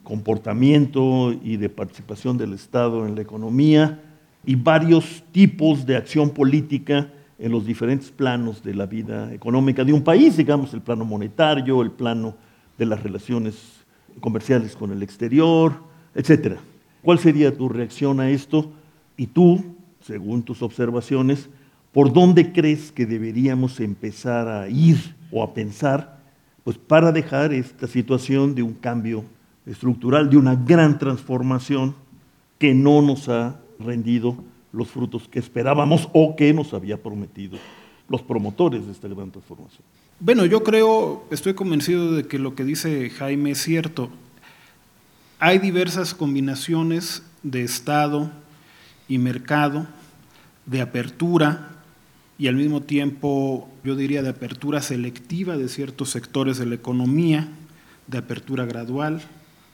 comportamiento 0.05 1.33
y 1.43 1.57
de 1.57 1.67
participación 1.67 2.37
del 2.37 2.53
Estado 2.53 3.05
en 3.05 3.15
la 3.15 3.21
economía 3.21 4.01
y 4.45 4.55
varios 4.55 5.23
tipos 5.33 5.85
de 5.85 5.97
acción 5.97 6.29
política 6.29 7.11
en 7.37 7.51
los 7.51 7.65
diferentes 7.65 8.11
planos 8.11 8.63
de 8.63 8.73
la 8.73 8.85
vida 8.85 9.33
económica 9.33 9.83
de 9.83 9.91
un 9.91 10.03
país, 10.03 10.37
digamos, 10.37 10.73
el 10.73 10.81
plano 10.81 11.03
monetario, 11.03 11.81
el 11.81 11.91
plano 11.91 12.35
de 12.77 12.85
las 12.85 13.03
relaciones 13.03 13.83
comerciales 14.21 14.75
con 14.75 14.91
el 14.93 15.03
exterior, 15.03 15.73
etc. 16.13 16.59
¿Cuál 17.01 17.19
sería 17.19 17.55
tu 17.55 17.67
reacción 17.67 18.21
a 18.21 18.29
esto? 18.29 18.71
Y 19.17 19.27
tú, 19.27 19.75
según 19.99 20.43
tus 20.43 20.61
observaciones, 20.61 21.49
¿por 21.91 22.13
dónde 22.13 22.53
crees 22.53 22.91
que 22.91 23.05
deberíamos 23.05 23.79
empezar 23.81 24.47
a 24.47 24.69
ir 24.69 24.97
o 25.31 25.43
a 25.43 25.53
pensar 25.53 26.19
pues, 26.63 26.77
para 26.77 27.11
dejar 27.11 27.53
esta 27.53 27.87
situación 27.87 28.55
de 28.55 28.63
un 28.63 28.73
cambio 28.73 29.25
estructural, 29.65 30.29
de 30.29 30.37
una 30.37 30.55
gran 30.55 30.99
transformación 30.99 31.95
que 32.59 32.73
no 32.73 33.01
nos 33.01 33.29
ha 33.29 33.59
rendido 33.79 34.37
los 34.71 34.89
frutos 34.89 35.27
que 35.27 35.39
esperábamos 35.39 36.09
o 36.13 36.35
que 36.35 36.53
nos 36.53 36.73
había 36.73 37.01
prometido 37.01 37.57
los 38.07 38.21
promotores 38.21 38.85
de 38.85 38.91
esta 38.91 39.07
gran 39.07 39.31
transformación. 39.31 39.81
Bueno, 40.19 40.45
yo 40.45 40.63
creo, 40.63 41.25
estoy 41.31 41.53
convencido 41.53 42.13
de 42.13 42.27
que 42.27 42.39
lo 42.39 42.55
que 42.55 42.63
dice 42.63 43.09
Jaime 43.09 43.51
es 43.51 43.61
cierto. 43.61 44.09
Hay 45.39 45.59
diversas 45.59 46.13
combinaciones 46.13 47.23
de 47.43 47.63
Estado 47.63 48.31
y 49.07 49.17
mercado, 49.17 49.87
de 50.65 50.81
apertura 50.81 51.69
y 52.37 52.47
al 52.47 52.55
mismo 52.55 52.81
tiempo, 52.81 53.69
yo 53.83 53.95
diría, 53.95 54.21
de 54.21 54.29
apertura 54.29 54.81
selectiva 54.81 55.57
de 55.57 55.69
ciertos 55.69 56.09
sectores 56.09 56.57
de 56.57 56.65
la 56.65 56.75
economía, 56.75 57.47
de 58.07 58.17
apertura 58.17 58.65
gradual, 58.65 59.21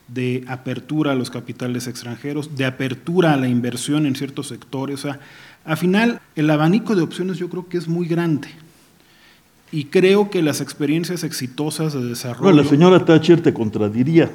de 0.07 0.43
apertura 0.47 1.13
a 1.13 1.15
los 1.15 1.29
capitales 1.29 1.87
extranjeros, 1.87 2.55
de 2.55 2.65
apertura 2.65 3.33
a 3.33 3.37
la 3.37 3.47
inversión 3.47 4.05
en 4.05 4.15
ciertos 4.15 4.47
sectores. 4.47 4.99
O 4.99 5.01
sea, 5.03 5.19
al 5.63 5.77
final, 5.77 6.21
el 6.35 6.49
abanico 6.49 6.95
de 6.95 7.01
opciones 7.01 7.37
yo 7.37 7.49
creo 7.49 7.69
que 7.69 7.77
es 7.77 7.87
muy 7.87 8.07
grande. 8.07 8.49
Y 9.71 9.85
creo 9.85 10.29
que 10.29 10.41
las 10.41 10.59
experiencias 10.59 11.23
exitosas 11.23 11.93
de 11.93 12.03
desarrollo... 12.03 12.43
Bueno, 12.43 12.61
la 12.61 12.69
señora 12.69 13.05
Thatcher 13.05 13.41
te 13.41 13.53
contradiría, 13.53 14.29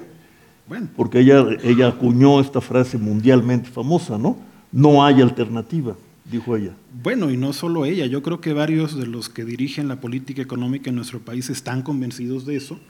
bueno. 0.66 0.88
porque 0.96 1.20
ella, 1.20 1.44
ella 1.62 1.88
acuñó 1.88 2.40
esta 2.40 2.62
frase 2.62 2.96
mundialmente 2.96 3.68
famosa, 3.68 4.16
¿no? 4.16 4.38
No 4.72 5.05
hay 5.05 5.20
alternativa, 5.20 5.94
dijo 6.24 6.57
ella. 6.57 6.72
Bueno, 7.02 7.31
y 7.31 7.37
no 7.37 7.52
solo 7.52 7.85
ella, 7.85 8.07
yo 8.07 8.22
creo 8.22 8.40
que 8.40 8.55
varios 8.55 8.96
de 8.96 9.07
los 9.07 9.29
que 9.29 9.44
dirigen 9.44 9.88
la 9.88 10.00
política 10.00 10.40
económica 10.40 10.88
en 10.88 10.96
nuestro 10.96 11.20
país 11.20 11.50
están 11.50 11.83
convencidos 11.83 12.46
de 12.46 12.57
eso 12.57 12.81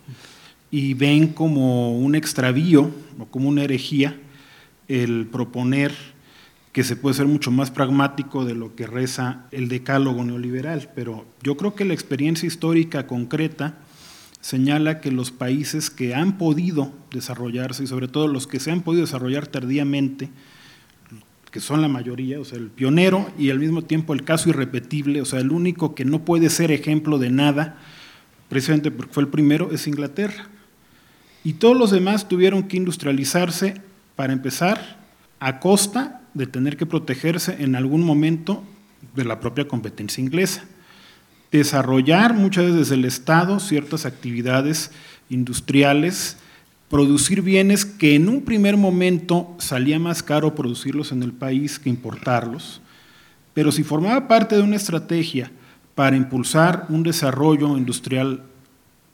y 0.76 0.92
ven 0.92 1.28
como 1.28 1.98
un 1.98 2.14
extravío 2.14 2.90
o 3.18 3.24
como 3.24 3.48
una 3.48 3.62
herejía 3.62 4.14
el 4.88 5.26
proponer 5.26 5.90
que 6.72 6.84
se 6.84 6.96
puede 6.96 7.14
ser 7.14 7.24
mucho 7.24 7.50
más 7.50 7.70
pragmático 7.70 8.44
de 8.44 8.54
lo 8.54 8.76
que 8.76 8.86
reza 8.86 9.46
el 9.52 9.70
decálogo 9.70 10.22
neoliberal, 10.22 10.90
pero 10.94 11.24
yo 11.42 11.56
creo 11.56 11.74
que 11.74 11.86
la 11.86 11.94
experiencia 11.94 12.46
histórica 12.46 13.06
concreta 13.06 13.78
señala 14.42 15.00
que 15.00 15.10
los 15.10 15.30
países 15.30 15.88
que 15.88 16.14
han 16.14 16.36
podido 16.36 16.92
desarrollarse 17.10 17.84
y 17.84 17.86
sobre 17.86 18.06
todo 18.06 18.28
los 18.28 18.46
que 18.46 18.60
se 18.60 18.70
han 18.70 18.82
podido 18.82 19.06
desarrollar 19.06 19.46
tardíamente, 19.46 20.28
que 21.50 21.60
son 21.60 21.80
la 21.80 21.88
mayoría, 21.88 22.38
o 22.38 22.44
sea, 22.44 22.58
el 22.58 22.68
pionero 22.68 23.30
y 23.38 23.48
al 23.48 23.60
mismo 23.60 23.80
tiempo 23.80 24.12
el 24.12 24.24
caso 24.24 24.50
irrepetible, 24.50 25.22
o 25.22 25.24
sea, 25.24 25.40
el 25.40 25.52
único 25.52 25.94
que 25.94 26.04
no 26.04 26.26
puede 26.26 26.50
ser 26.50 26.70
ejemplo 26.70 27.16
de 27.16 27.30
nada, 27.30 27.78
precisamente 28.50 28.90
porque 28.90 29.14
fue 29.14 29.22
el 29.22 29.30
primero, 29.30 29.70
es 29.72 29.86
Inglaterra. 29.86 30.50
Y 31.46 31.52
todos 31.52 31.76
los 31.76 31.92
demás 31.92 32.26
tuvieron 32.26 32.64
que 32.64 32.76
industrializarse 32.76 33.80
para 34.16 34.32
empezar 34.32 34.98
a 35.38 35.61
costa 35.61 36.22
de 36.35 36.48
tener 36.48 36.76
que 36.76 36.87
protegerse 36.87 37.62
en 37.62 37.76
algún 37.76 38.02
momento 38.02 38.64
de 39.14 39.24
la 39.24 39.38
propia 39.38 39.68
competencia 39.68 40.20
inglesa. 40.20 40.64
Desarrollar 41.52 42.35
muchas 42.35 42.64
veces 42.64 42.80
desde 42.80 42.94
el 42.96 43.04
Estado 43.04 43.61
ciertas 43.61 44.06
actividades 44.06 44.90
industriales, 45.30 46.38
producir 46.90 47.42
bienes 47.42 47.85
que 47.85 48.16
en 48.16 48.28
un 48.28 48.42
primer 48.42 48.76
momento 48.76 49.54
salía 49.59 50.00
más 50.00 50.24
caro 50.24 50.56
producirlos 50.56 51.12
en 51.12 51.22
el 51.22 51.32
país 51.32 51.78
que 51.78 51.88
importarlos, 51.88 52.80
pero 53.54 53.70
si 53.70 53.85
formaba 53.85 54.26
parte 54.26 54.56
de 54.56 54.62
una 54.62 54.74
estrategia 54.74 55.52
para 55.94 56.16
impulsar 56.16 56.87
un 56.88 57.04
desarrollo 57.04 57.78
industrial 57.78 58.42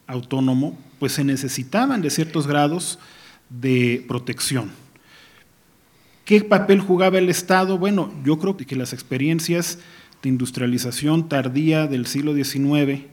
autónomo, 0.07 0.79
pues 1.03 1.15
se 1.15 1.25
necesitaban 1.25 2.01
de 2.01 2.11
ciertos 2.11 2.47
grados 2.47 3.01
de 3.51 4.05
protección. 4.07 4.71
¿Qué 6.25 6.43
papel 6.43 6.79
jugaba 6.79 7.19
el 7.19 7.29
Estado? 7.29 7.77
Bueno, 7.77 8.13
yo 8.25 8.39
creo 8.39 8.57
que 8.57 8.77
las 8.77 8.93
experiencias 8.93 9.81
de 10.23 10.29
industrialización 10.29 11.29
tardía 11.29 11.89
del 11.89 12.07
siglo 12.07 12.35
XIX, 12.35 13.07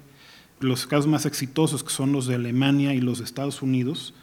los 0.59 0.85
casos 0.85 1.07
más 1.07 1.25
exitosos 1.25 1.83
que 1.83 1.89
son 1.89 2.11
los 2.11 2.27
de 2.27 2.35
Alemania 2.35 2.93
y 2.93 3.01
los 3.01 3.17
de 3.17 3.25
Estados 3.25 3.63
Unidos, 3.63 4.13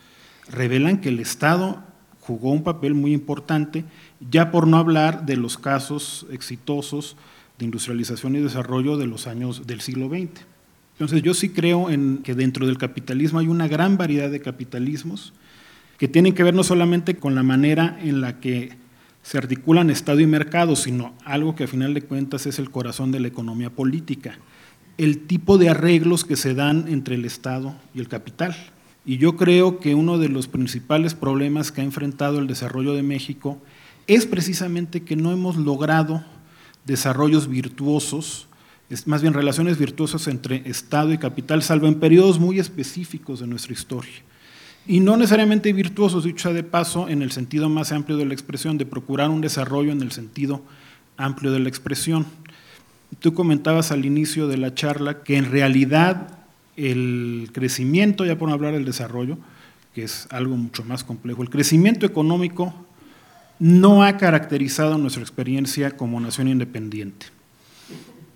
revelan 0.49 1.01
que 1.01 1.09
el 1.09 1.19
Estado 1.19 1.83
jugó 2.21 2.53
un 2.53 2.63
papel 2.63 2.95
muy 2.95 3.13
importante, 3.13 3.85
ya 4.31 4.53
por 4.53 4.69
no 4.69 4.77
hablar 4.77 5.27
de 5.27 5.37
los 5.37 5.59
casos 5.59 6.25
exitosos 6.31 7.17
de 7.59 7.65
industrialización 7.65 8.37
y 8.37 8.39
desarrollo 8.39 8.97
de 8.97 9.09
los 9.09 9.27
años 9.27 9.67
del 9.67 9.81
siglo 9.81 10.09
XX. 10.09 10.56
Entonces 10.97 11.23
yo 11.23 11.35
sí 11.35 11.51
creo 11.51 11.91
en 11.91 12.19
que 12.19 12.35
dentro 12.35 12.67
del 12.67 12.79
capitalismo 12.79 13.39
hay 13.39 13.49
una 13.49 13.69
gran 13.69 13.99
variedad 13.99 14.31
de 14.31 14.41
capitalismos 14.41 15.35
que 15.99 16.09
tienen 16.09 16.33
que 16.33 16.43
ver 16.43 16.55
no 16.55 16.65
solamente 16.65 17.17
con 17.17 17.35
la 17.35 17.43
manera 17.43 17.99
en 18.03 18.23
la 18.23 18.41
que 18.41 18.73
se 19.23 19.37
articulan 19.37 19.91
Estado 19.91 20.21
y 20.21 20.27
mercado, 20.27 20.75
sino 20.75 21.13
algo 21.27 21.55
que 21.55 21.65
a 21.65 21.69
final 21.69 21.93
de 21.93 22.01
cuentas 22.01 22.47
es 22.47 22.59
el 22.59 22.71
corazón 22.71 23.13
de 23.13 23.21
la 23.21 23.29
economía 23.29 23.69
política, 23.69 24.39
el 24.97 25.27
tipo 25.27 25.59
de 25.59 25.69
arreglos 25.69 26.25
que 26.25 26.37
se 26.37 26.55
dan 26.55 26.87
entre 26.89 27.17
el 27.17 27.27
Estado 27.27 27.77
y 27.95 28.01
el 28.01 28.09
capital. 28.09 28.57
Y 29.05 29.19
yo 29.19 29.37
creo 29.37 29.81
que 29.81 29.95
uno 29.95 30.17
de 30.17 30.31
los 30.31 30.49
principales 30.49 31.15
problemas 31.15 31.73
que 31.73 31.83
ha 31.83 31.85
enfrentado 31.85 32.39
el 32.39 32.47
desarrollo 32.47 32.95
de 32.95 33.03
México 33.03 33.61
es 34.07 34.25
precisamente 34.25 35.03
que 35.03 35.17
no 35.17 35.31
hemos 35.31 35.57
logrado 35.57 36.25
desarrollos 36.87 37.49
virtuosos 37.49 38.49
es 38.89 39.07
más 39.07 39.23
bien 39.23 39.35
relaciones 39.35 39.79
virtuosas 39.79 40.29
entre 40.29 40.63
Estado 40.69 41.13
y 41.13 41.19
capital, 41.19 41.63
salvo 41.63 41.89
en 41.89 41.97
periodos 41.97 42.39
muy 42.39 42.61
específicos 42.61 43.41
de 43.41 43.47
nuestra 43.47 43.73
historia. 43.73 44.13
Y 44.87 45.01
no 45.01 45.17
necesariamente 45.17 45.73
virtuosos, 45.73 46.23
dicho 46.23 46.53
de 46.53 46.63
paso, 46.63 47.09
en 47.09 47.23
el 47.23 47.33
sentido 47.33 47.69
más 47.69 47.91
amplio 47.91 48.17
de 48.17 48.25
la 48.25 48.35
expresión, 48.35 48.79
de 48.79 48.87
procurar 48.87 49.31
un 49.31 49.41
desarrollo 49.41 49.91
en 49.91 50.03
el 50.03 50.13
sentido 50.13 50.63
amplio 51.17 51.51
de 51.51 51.59
la 51.59 51.69
expresión. 51.69 52.27
Tú 53.19 53.35
comentabas 53.35 53.91
al 53.91 54.05
inicio 54.05 54.47
de 54.47 54.59
la 54.59 54.75
charla 54.75 55.25
que 55.25 55.37
en 55.37 55.51
realidad 55.51 56.39
el 56.77 57.51
crecimiento, 57.53 58.25
ya 58.25 58.39
por 58.39 58.49
no 58.49 58.55
hablar 58.55 58.75
del 58.75 58.85
desarrollo, 58.85 59.39
que 59.95 60.05
es 60.05 60.29
algo 60.31 60.57
mucho 60.57 60.85
más 60.85 61.03
complejo, 61.03 61.43
el 61.43 61.51
crecimiento 61.51 62.07
económico 62.07 62.73
no 63.59 64.05
ha 64.05 64.19
caracterizado 64.19 64.99
nuestra 64.99 65.23
experiencia 65.23 65.97
como 65.97 66.21
nación 66.21 66.47
independiente 66.47 67.36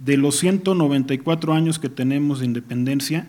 de 0.00 0.16
los 0.16 0.38
194 0.38 1.52
años 1.52 1.78
que 1.78 1.88
tenemos 1.88 2.40
de 2.40 2.46
independencia, 2.46 3.28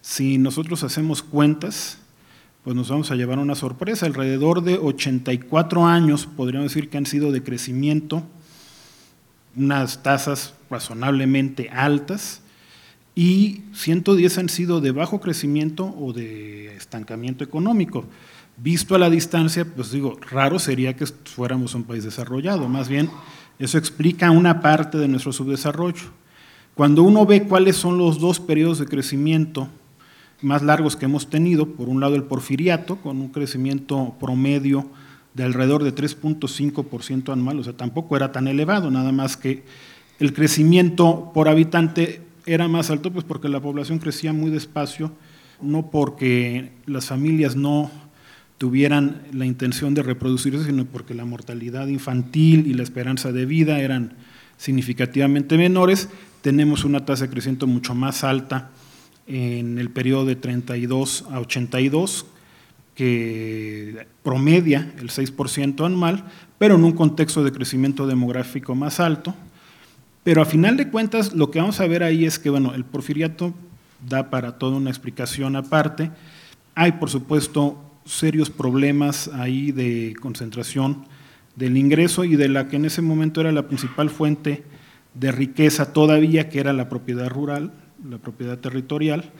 si 0.00 0.38
nosotros 0.38 0.84
hacemos 0.84 1.22
cuentas, 1.22 1.98
pues 2.64 2.76
nos 2.76 2.88
vamos 2.88 3.10
a 3.10 3.16
llevar 3.16 3.38
una 3.38 3.56
sorpresa. 3.56 4.06
Alrededor 4.06 4.62
de 4.62 4.78
84 4.78 5.84
años 5.84 6.26
podríamos 6.26 6.72
decir 6.72 6.88
que 6.88 6.96
han 6.96 7.06
sido 7.06 7.32
de 7.32 7.42
crecimiento, 7.42 8.22
unas 9.56 10.02
tasas 10.02 10.54
razonablemente 10.70 11.68
altas, 11.70 12.40
y 13.14 13.62
110 13.74 14.38
han 14.38 14.48
sido 14.48 14.80
de 14.80 14.92
bajo 14.92 15.20
crecimiento 15.20 15.94
o 15.98 16.12
de 16.12 16.74
estancamiento 16.76 17.44
económico. 17.44 18.06
Visto 18.56 18.94
a 18.94 18.98
la 18.98 19.10
distancia, 19.10 19.64
pues 19.64 19.90
digo, 19.90 20.18
raro 20.30 20.58
sería 20.58 20.94
que 20.94 21.06
fuéramos 21.06 21.74
un 21.74 21.84
país 21.84 22.04
desarrollado, 22.04 22.68
más 22.68 22.88
bien 22.88 23.10
eso 23.58 23.78
explica 23.78 24.30
una 24.30 24.60
parte 24.60 24.98
de 24.98 25.08
nuestro 25.08 25.32
subdesarrollo. 25.32 26.10
Cuando 26.74 27.02
uno 27.02 27.26
ve 27.26 27.44
cuáles 27.44 27.76
son 27.76 27.98
los 27.98 28.18
dos 28.18 28.40
periodos 28.40 28.78
de 28.78 28.86
crecimiento 28.86 29.68
más 30.40 30.62
largos 30.62 30.96
que 30.96 31.04
hemos 31.04 31.30
tenido, 31.30 31.66
por 31.66 31.88
un 31.88 32.00
lado 32.00 32.16
el 32.16 32.24
porfiriato, 32.24 32.96
con 32.96 33.20
un 33.20 33.28
crecimiento 33.28 34.14
promedio 34.18 34.86
de 35.34 35.44
alrededor 35.44 35.84
de 35.84 35.94
3.5% 35.94 37.32
anual, 37.32 37.60
o 37.60 37.64
sea, 37.64 37.74
tampoco 37.74 38.16
era 38.16 38.32
tan 38.32 38.48
elevado, 38.48 38.90
nada 38.90 39.12
más 39.12 39.36
que 39.36 39.64
el 40.18 40.32
crecimiento 40.32 41.30
por 41.32 41.48
habitante 41.48 42.22
era 42.44 42.68
más 42.68 42.90
alto, 42.90 43.12
pues 43.12 43.24
porque 43.24 43.48
la 43.48 43.60
población 43.60 43.98
crecía 43.98 44.32
muy 44.32 44.50
despacio, 44.50 45.12
no 45.60 45.90
porque 45.90 46.72
las 46.86 47.06
familias 47.06 47.56
no 47.56 47.90
tuvieran 48.62 49.22
la 49.32 49.44
intención 49.44 49.92
de 49.92 50.04
reproducirse, 50.04 50.66
sino 50.66 50.84
porque 50.84 51.14
la 51.14 51.24
mortalidad 51.24 51.88
infantil 51.88 52.68
y 52.68 52.74
la 52.74 52.84
esperanza 52.84 53.32
de 53.32 53.44
vida 53.44 53.80
eran 53.80 54.12
significativamente 54.56 55.58
menores. 55.58 56.08
Tenemos 56.42 56.84
una 56.84 57.04
tasa 57.04 57.24
de 57.24 57.30
crecimiento 57.30 57.66
mucho 57.66 57.92
más 57.96 58.22
alta 58.22 58.70
en 59.26 59.80
el 59.80 59.90
periodo 59.90 60.26
de 60.26 60.36
32 60.36 61.24
a 61.32 61.40
82, 61.40 62.24
que 62.94 64.06
promedia 64.22 64.94
el 65.00 65.08
6% 65.10 65.84
anual, 65.84 66.24
pero 66.56 66.76
en 66.76 66.84
un 66.84 66.92
contexto 66.92 67.42
de 67.42 67.50
crecimiento 67.50 68.06
demográfico 68.06 68.76
más 68.76 69.00
alto. 69.00 69.34
Pero 70.22 70.40
a 70.40 70.44
final 70.44 70.76
de 70.76 70.88
cuentas, 70.88 71.34
lo 71.34 71.50
que 71.50 71.58
vamos 71.58 71.80
a 71.80 71.88
ver 71.88 72.04
ahí 72.04 72.26
es 72.26 72.38
que, 72.38 72.48
bueno, 72.48 72.76
el 72.76 72.84
porfiriato 72.84 73.54
da 74.08 74.30
para 74.30 74.52
toda 74.52 74.76
una 74.76 74.90
explicación 74.90 75.56
aparte. 75.56 76.12
Hay, 76.76 76.92
por 76.92 77.10
supuesto, 77.10 77.88
serios 78.04 78.50
problemas 78.50 79.28
ahí 79.28 79.72
de 79.72 80.14
concentración 80.20 81.04
del 81.56 81.76
ingreso 81.76 82.24
y 82.24 82.36
de 82.36 82.48
la 82.48 82.68
que 82.68 82.76
en 82.76 82.86
ese 82.86 83.02
momento 83.02 83.40
era 83.40 83.52
la 83.52 83.68
principal 83.68 84.10
fuente 84.10 84.64
de 85.14 85.32
riqueza 85.32 85.92
todavía, 85.92 86.48
que 86.48 86.60
era 86.60 86.72
la 86.72 86.88
propiedad 86.88 87.28
rural, 87.28 87.72
la 88.08 88.18
propiedad 88.18 88.58
territorial. 88.58 89.30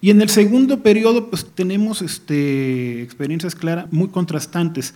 Y 0.00 0.10
en 0.10 0.20
el 0.20 0.28
segundo 0.28 0.82
periodo, 0.82 1.30
pues 1.30 1.46
tenemos 1.54 2.02
este, 2.02 3.02
experiencias 3.02 3.54
claras 3.54 3.90
muy 3.90 4.08
contrastantes. 4.08 4.94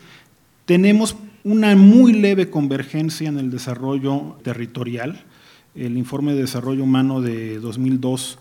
Tenemos 0.66 1.16
una 1.44 1.74
muy 1.76 2.12
leve 2.12 2.50
convergencia 2.50 3.28
en 3.28 3.38
el 3.38 3.50
desarrollo 3.50 4.37
territorial. 4.42 5.24
El 5.74 5.96
informe 5.96 6.35
de 6.35 6.42
desarrollo 6.42 6.85
humano 6.85 7.22
de 7.22 7.59
2002 7.59 8.38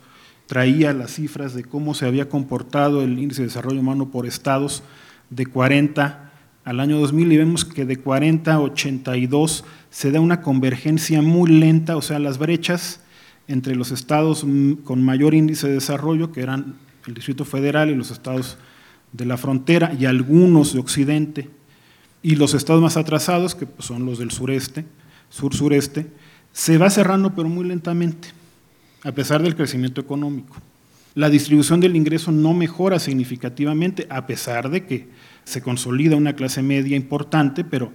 traía 0.47 0.93
las 0.93 1.11
cifras 1.11 1.53
de 1.53 1.63
cómo 1.63 1.93
se 1.93 2.05
había 2.05 2.29
comportado 2.29 3.03
el 3.03 3.19
índice 3.19 3.41
de 3.41 3.49
desarrollo 3.49 3.79
humano 3.79 4.09
por 4.09 4.25
estados 4.25 4.81
de 5.29 5.45
40 5.45 6.31
al 6.63 6.79
año 6.79 6.99
2000 6.99 7.31
y 7.31 7.37
vemos 7.37 7.65
que 7.65 7.85
de 7.85 7.97
40 7.97 8.53
a 8.53 8.59
82 8.59 9.63
se 9.89 10.11
da 10.11 10.19
una 10.19 10.41
convergencia 10.41 11.21
muy 11.21 11.49
lenta, 11.49 11.95
o 11.95 12.01
sea, 12.01 12.19
las 12.19 12.37
brechas 12.37 13.01
entre 13.47 13.75
los 13.75 13.91
estados 13.91 14.45
con 14.83 15.03
mayor 15.03 15.33
índice 15.33 15.67
de 15.67 15.75
desarrollo, 15.75 16.31
que 16.31 16.41
eran 16.41 16.75
el 17.05 17.13
Distrito 17.13 17.45
Federal 17.45 17.89
y 17.89 17.95
los 17.95 18.11
estados 18.11 18.57
de 19.13 19.25
la 19.25 19.37
frontera 19.37 19.93
y 19.97 20.05
algunos 20.05 20.73
de 20.73 20.79
Occidente, 20.79 21.49
y 22.21 22.35
los 22.35 22.53
estados 22.53 22.81
más 22.81 22.97
atrasados, 22.97 23.55
que 23.55 23.65
pues, 23.65 23.85
son 23.85 24.05
los 24.05 24.19
del 24.19 24.31
sureste, 24.31 24.85
sur-sureste, 25.29 26.07
se 26.51 26.77
va 26.77 26.89
cerrando 26.89 27.33
pero 27.33 27.47
muy 27.47 27.65
lentamente, 27.65 28.29
a 29.03 29.11
pesar 29.11 29.41
del 29.41 29.55
crecimiento 29.55 30.01
económico. 30.01 30.55
La 31.15 31.29
distribución 31.29 31.79
del 31.79 31.95
ingreso 31.95 32.31
no 32.31 32.53
mejora 32.53 32.99
significativamente, 32.99 34.05
a 34.09 34.27
pesar 34.27 34.69
de 34.69 34.85
que 34.85 35.07
se 35.45 35.61
consolida 35.61 36.15
una 36.15 36.33
clase 36.33 36.61
media 36.61 36.95
importante, 36.95 37.63
pero 37.63 37.91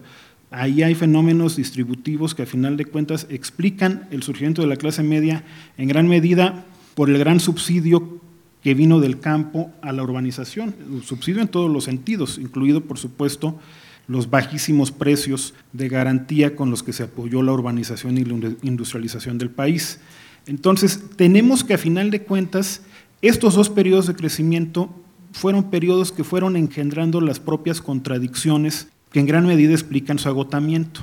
ahí 0.50 0.82
hay 0.82 0.94
fenómenos 0.94 1.56
distributivos 1.56 2.34
que 2.34 2.42
a 2.42 2.46
final 2.46 2.76
de 2.76 2.84
cuentas 2.84 3.26
explican 3.30 4.08
el 4.10 4.22
surgimiento 4.22 4.62
de 4.62 4.68
la 4.68 4.76
clase 4.76 5.02
media 5.02 5.44
en 5.78 5.88
gran 5.88 6.08
medida 6.08 6.64
por 6.94 7.10
el 7.10 7.18
gran 7.18 7.40
subsidio 7.40 8.20
que 8.62 8.74
vino 8.74 9.00
del 9.00 9.18
campo 9.18 9.70
a 9.82 9.92
la 9.92 10.02
urbanización, 10.02 10.74
subsidio 11.04 11.42
en 11.42 11.48
todos 11.48 11.70
los 11.70 11.84
sentidos, 11.84 12.38
incluido 12.38 12.82
por 12.82 12.98
supuesto 12.98 13.58
los 14.06 14.30
bajísimos 14.30 14.92
precios 14.92 15.54
de 15.72 15.88
garantía 15.88 16.56
con 16.56 16.70
los 16.70 16.82
que 16.82 16.92
se 16.92 17.04
apoyó 17.04 17.42
la 17.42 17.52
urbanización 17.52 18.18
y 18.18 18.24
la 18.24 18.52
industrialización 18.62 19.38
del 19.38 19.50
país. 19.50 20.00
Entonces, 20.46 21.00
tenemos 21.16 21.64
que 21.64 21.74
a 21.74 21.78
final 21.78 22.10
de 22.10 22.22
cuentas, 22.22 22.82
estos 23.20 23.54
dos 23.54 23.70
periodos 23.70 24.06
de 24.06 24.14
crecimiento 24.14 24.90
fueron 25.32 25.70
periodos 25.70 26.12
que 26.12 26.24
fueron 26.24 26.56
engendrando 26.56 27.20
las 27.20 27.40
propias 27.40 27.80
contradicciones 27.80 28.88
que 29.12 29.20
en 29.20 29.26
gran 29.26 29.46
medida 29.46 29.72
explican 29.72 30.18
su 30.18 30.28
agotamiento. 30.28 31.00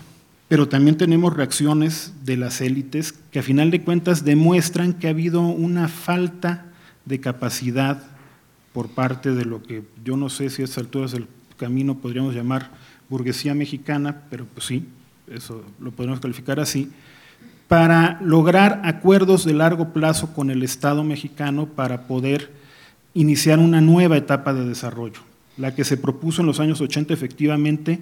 Pero 0.47 0.67
también 0.67 0.97
tenemos 0.97 1.35
reacciones 1.35 2.13
de 2.25 2.37
las 2.37 2.59
élites 2.59 3.13
que 3.31 3.39
a 3.39 3.43
final 3.43 3.69
de 3.71 3.81
cuentas 3.81 4.25
demuestran 4.25 4.93
que 4.93 5.07
ha 5.07 5.11
habido 5.11 5.41
una 5.41 5.87
falta 5.87 6.65
de 7.05 7.19
capacidad 7.19 8.03
por 8.73 8.89
parte 8.89 9.33
de 9.33 9.45
lo 9.45 9.61
que 9.61 9.83
yo 10.03 10.17
no 10.17 10.29
sé 10.29 10.49
si 10.49 10.61
a 10.61 10.65
estas 10.65 10.79
alturas 10.79 11.11
del 11.11 11.27
camino 11.57 11.97
podríamos 11.97 12.33
llamar 12.33 12.71
burguesía 13.09 13.53
mexicana, 13.53 14.23
pero 14.29 14.45
pues 14.45 14.65
sí, 14.65 14.85
eso 15.27 15.63
lo 15.79 15.91
podemos 15.91 16.19
calificar 16.19 16.59
así, 16.59 16.89
para 17.69 18.19
lograr 18.23 18.81
acuerdos 18.83 19.45
de 19.45 19.53
largo 19.53 19.93
plazo 19.93 20.33
con 20.33 20.49
el 20.49 20.63
Estado 20.63 21.03
mexicano 21.03 21.67
para 21.67 22.07
poder 22.07 22.51
iniciar 23.13 23.59
una 23.59 23.79
nueva 23.79 24.17
etapa 24.17 24.55
de 24.55 24.65
desarrollo. 24.65 25.21
La 25.55 25.75
que 25.75 25.83
se 25.83 25.95
propuso 25.95 26.41
en 26.41 26.47
los 26.47 26.59
años 26.59 26.81
80 26.81 27.13
efectivamente 27.13 27.99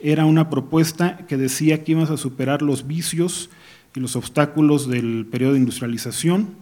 era 0.00 0.24
una 0.24 0.48
propuesta 0.48 1.18
que 1.28 1.36
decía 1.36 1.84
que 1.84 1.92
íbamos 1.92 2.08
a 2.08 2.16
superar 2.16 2.62
los 2.62 2.86
vicios 2.86 3.50
y 3.94 4.00
los 4.00 4.16
obstáculos 4.16 4.88
del 4.88 5.26
periodo 5.30 5.52
de 5.52 5.58
industrialización 5.58 6.54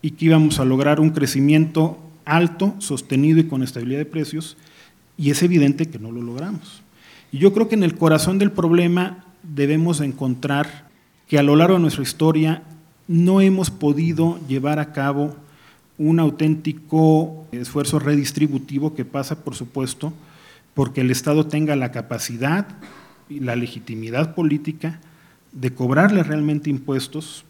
y 0.00 0.12
que 0.12 0.24
íbamos 0.24 0.60
a 0.60 0.64
lograr 0.64 1.00
un 1.00 1.10
crecimiento 1.10 1.98
alto, 2.24 2.74
sostenido 2.78 3.38
y 3.38 3.48
con 3.48 3.62
estabilidad 3.62 3.98
de 3.98 4.06
precios, 4.06 4.56
y 5.18 5.30
es 5.30 5.42
evidente 5.42 5.90
que 5.90 5.98
no 5.98 6.10
lo 6.10 6.22
logramos. 6.22 6.80
Y 7.32 7.38
yo 7.38 7.52
creo 7.52 7.68
que 7.68 7.74
en 7.74 7.82
el 7.82 7.96
corazón 7.96 8.38
del 8.38 8.50
problema 8.50 9.26
debemos 9.42 10.00
encontrar 10.00 10.87
que 11.28 11.38
a 11.38 11.42
lo 11.42 11.54
largo 11.56 11.74
de 11.74 11.82
nuestra 11.82 12.02
historia 12.02 12.62
no 13.06 13.40
hemos 13.40 13.70
podido 13.70 14.40
llevar 14.48 14.78
a 14.78 14.92
cabo 14.92 15.36
un 15.98 16.20
auténtico 16.20 17.46
esfuerzo 17.52 17.98
redistributivo 17.98 18.94
que 18.94 19.04
pasa, 19.04 19.44
por 19.44 19.54
supuesto, 19.54 20.12
porque 20.74 21.02
el 21.02 21.10
Estado 21.10 21.46
tenga 21.46 21.76
la 21.76 21.92
capacidad 21.92 22.66
y 23.28 23.40
la 23.40 23.56
legitimidad 23.56 24.34
política 24.34 25.00
de 25.52 25.72
cobrarle 25.74 26.22
realmente 26.22 26.70
impuestos 26.70 27.44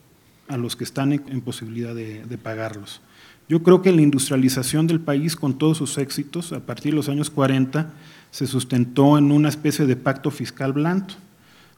a 0.49 0.57
los 0.57 0.77
que 0.77 0.85
están 0.85 1.13
en 1.13 1.41
posibilidad 1.41 1.95
de, 1.95 2.39
pagarlos. 2.43 3.01
Yo 3.49 3.63
creo 3.63 3.83
que 3.83 3.93
la 3.93 4.03
industrialización 4.03 4.87
del 4.87 5.01
país, 5.01 5.37
con 5.37 5.59
todos 5.59 5.77
sus 5.77 5.99
éxitos, 5.99 6.53
a 6.53 6.61
partir 6.61 6.93
de 6.93 6.97
los 6.97 7.09
años 7.09 7.31
40, 7.31 7.93
se 8.31 8.47
sustentó 8.47 9.19
en 9.19 9.31
una 9.31 9.49
especie 9.49 9.87
de 9.87 9.97
pacto 9.97 10.31
fiscal 10.31 10.73
blando, 10.73 11.15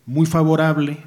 muy 0.06 0.26
favorable 0.26 0.98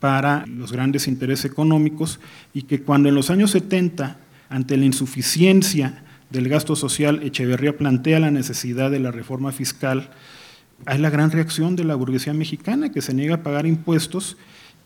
para 0.00 0.46
los 0.46 0.72
grandes 0.72 1.08
intereses 1.08 1.44
económicos 1.44 2.20
y 2.52 2.62
que 2.62 2.82
cuando 2.82 3.08
en 3.08 3.14
los 3.14 3.30
años 3.30 3.50
70 3.50 4.18
ante 4.48 4.76
la 4.76 4.84
insuficiencia 4.84 6.02
del 6.30 6.48
gasto 6.48 6.76
social, 6.76 7.22
Echeverría 7.22 7.76
plantea 7.76 8.20
la 8.20 8.30
necesidad 8.30 8.90
de 8.90 9.00
la 9.00 9.10
reforma 9.10 9.52
fiscal. 9.52 10.10
Hay 10.86 10.98
la 10.98 11.10
gran 11.10 11.30
reacción 11.30 11.74
de 11.76 11.84
la 11.84 11.94
burguesía 11.94 12.34
mexicana 12.34 12.90
que 12.90 13.02
se 13.02 13.14
niega 13.14 13.36
a 13.36 13.42
pagar 13.42 13.66
impuestos 13.66 14.36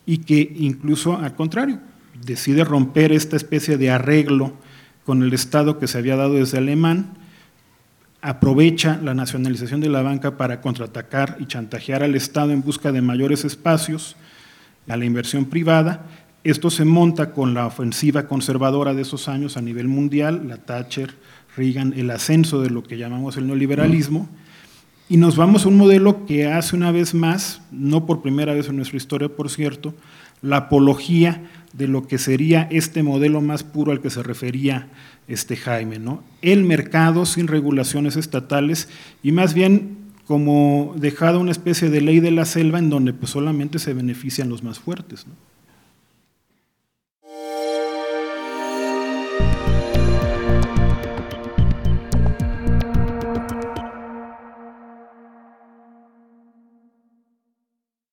y 0.06 0.18
que 0.18 0.52
incluso 0.56 1.16
al 1.16 1.34
contrario 1.34 1.80
decide 2.24 2.64
romper 2.64 3.12
esta 3.12 3.36
especie 3.36 3.76
de 3.76 3.90
arreglo 3.90 4.54
con 5.04 5.22
el 5.22 5.32
Estado 5.32 5.78
que 5.78 5.88
se 5.88 5.98
había 5.98 6.16
dado 6.16 6.34
desde 6.34 6.58
alemán, 6.58 7.14
aprovecha 8.20 9.00
la 9.02 9.14
nacionalización 9.14 9.80
de 9.80 9.88
la 9.88 10.02
banca 10.02 10.36
para 10.36 10.60
contraatacar 10.60 11.36
y 11.40 11.46
chantajear 11.46 12.04
al 12.04 12.14
Estado 12.14 12.52
en 12.52 12.62
busca 12.62 12.92
de 12.92 13.02
mayores 13.02 13.44
espacios 13.44 14.16
a 14.88 14.96
la 14.96 15.04
inversión 15.04 15.46
privada 15.46 16.06
esto 16.44 16.70
se 16.70 16.84
monta 16.84 17.32
con 17.32 17.54
la 17.54 17.66
ofensiva 17.66 18.26
conservadora 18.26 18.94
de 18.94 19.02
esos 19.02 19.28
años 19.28 19.56
a 19.56 19.62
nivel 19.62 19.86
mundial, 19.86 20.48
la 20.48 20.56
Thatcher, 20.56 21.14
Reagan, 21.56 21.94
el 21.96 22.10
ascenso 22.10 22.60
de 22.60 22.70
lo 22.70 22.82
que 22.82 22.98
llamamos 22.98 23.36
el 23.36 23.46
neoliberalismo, 23.46 24.28
y 25.08 25.18
nos 25.18 25.36
vamos 25.36 25.64
a 25.64 25.68
un 25.68 25.76
modelo 25.76 26.26
que 26.26 26.46
hace 26.46 26.74
una 26.74 26.90
vez 26.90 27.14
más, 27.14 27.62
no 27.70 28.06
por 28.06 28.22
primera 28.22 28.54
vez 28.54 28.68
en 28.68 28.76
nuestra 28.76 28.96
historia, 28.96 29.28
por 29.28 29.50
cierto, 29.50 29.94
la 30.40 30.56
apología 30.56 31.48
de 31.74 31.86
lo 31.86 32.08
que 32.08 32.18
sería 32.18 32.66
este 32.72 33.04
modelo 33.04 33.40
más 33.40 33.62
puro 33.62 33.92
al 33.92 34.00
que 34.00 34.10
se 34.10 34.22
refería 34.22 34.88
este 35.28 35.56
Jaime, 35.56 36.00
¿no? 36.00 36.24
El 36.40 36.64
mercado 36.64 37.24
sin 37.24 37.46
regulaciones 37.46 38.16
estatales 38.16 38.88
y 39.22 39.30
más 39.30 39.54
bien 39.54 40.01
como 40.32 40.94
dejado 40.96 41.40
una 41.40 41.50
especie 41.50 41.90
de 41.90 42.00
ley 42.00 42.18
de 42.18 42.30
la 42.30 42.46
selva 42.46 42.78
en 42.78 42.88
donde 42.88 43.12
pues 43.12 43.32
solamente 43.32 43.78
se 43.78 43.92
benefician 43.92 44.48
los 44.48 44.62
más 44.62 44.78
fuertes. 44.78 45.26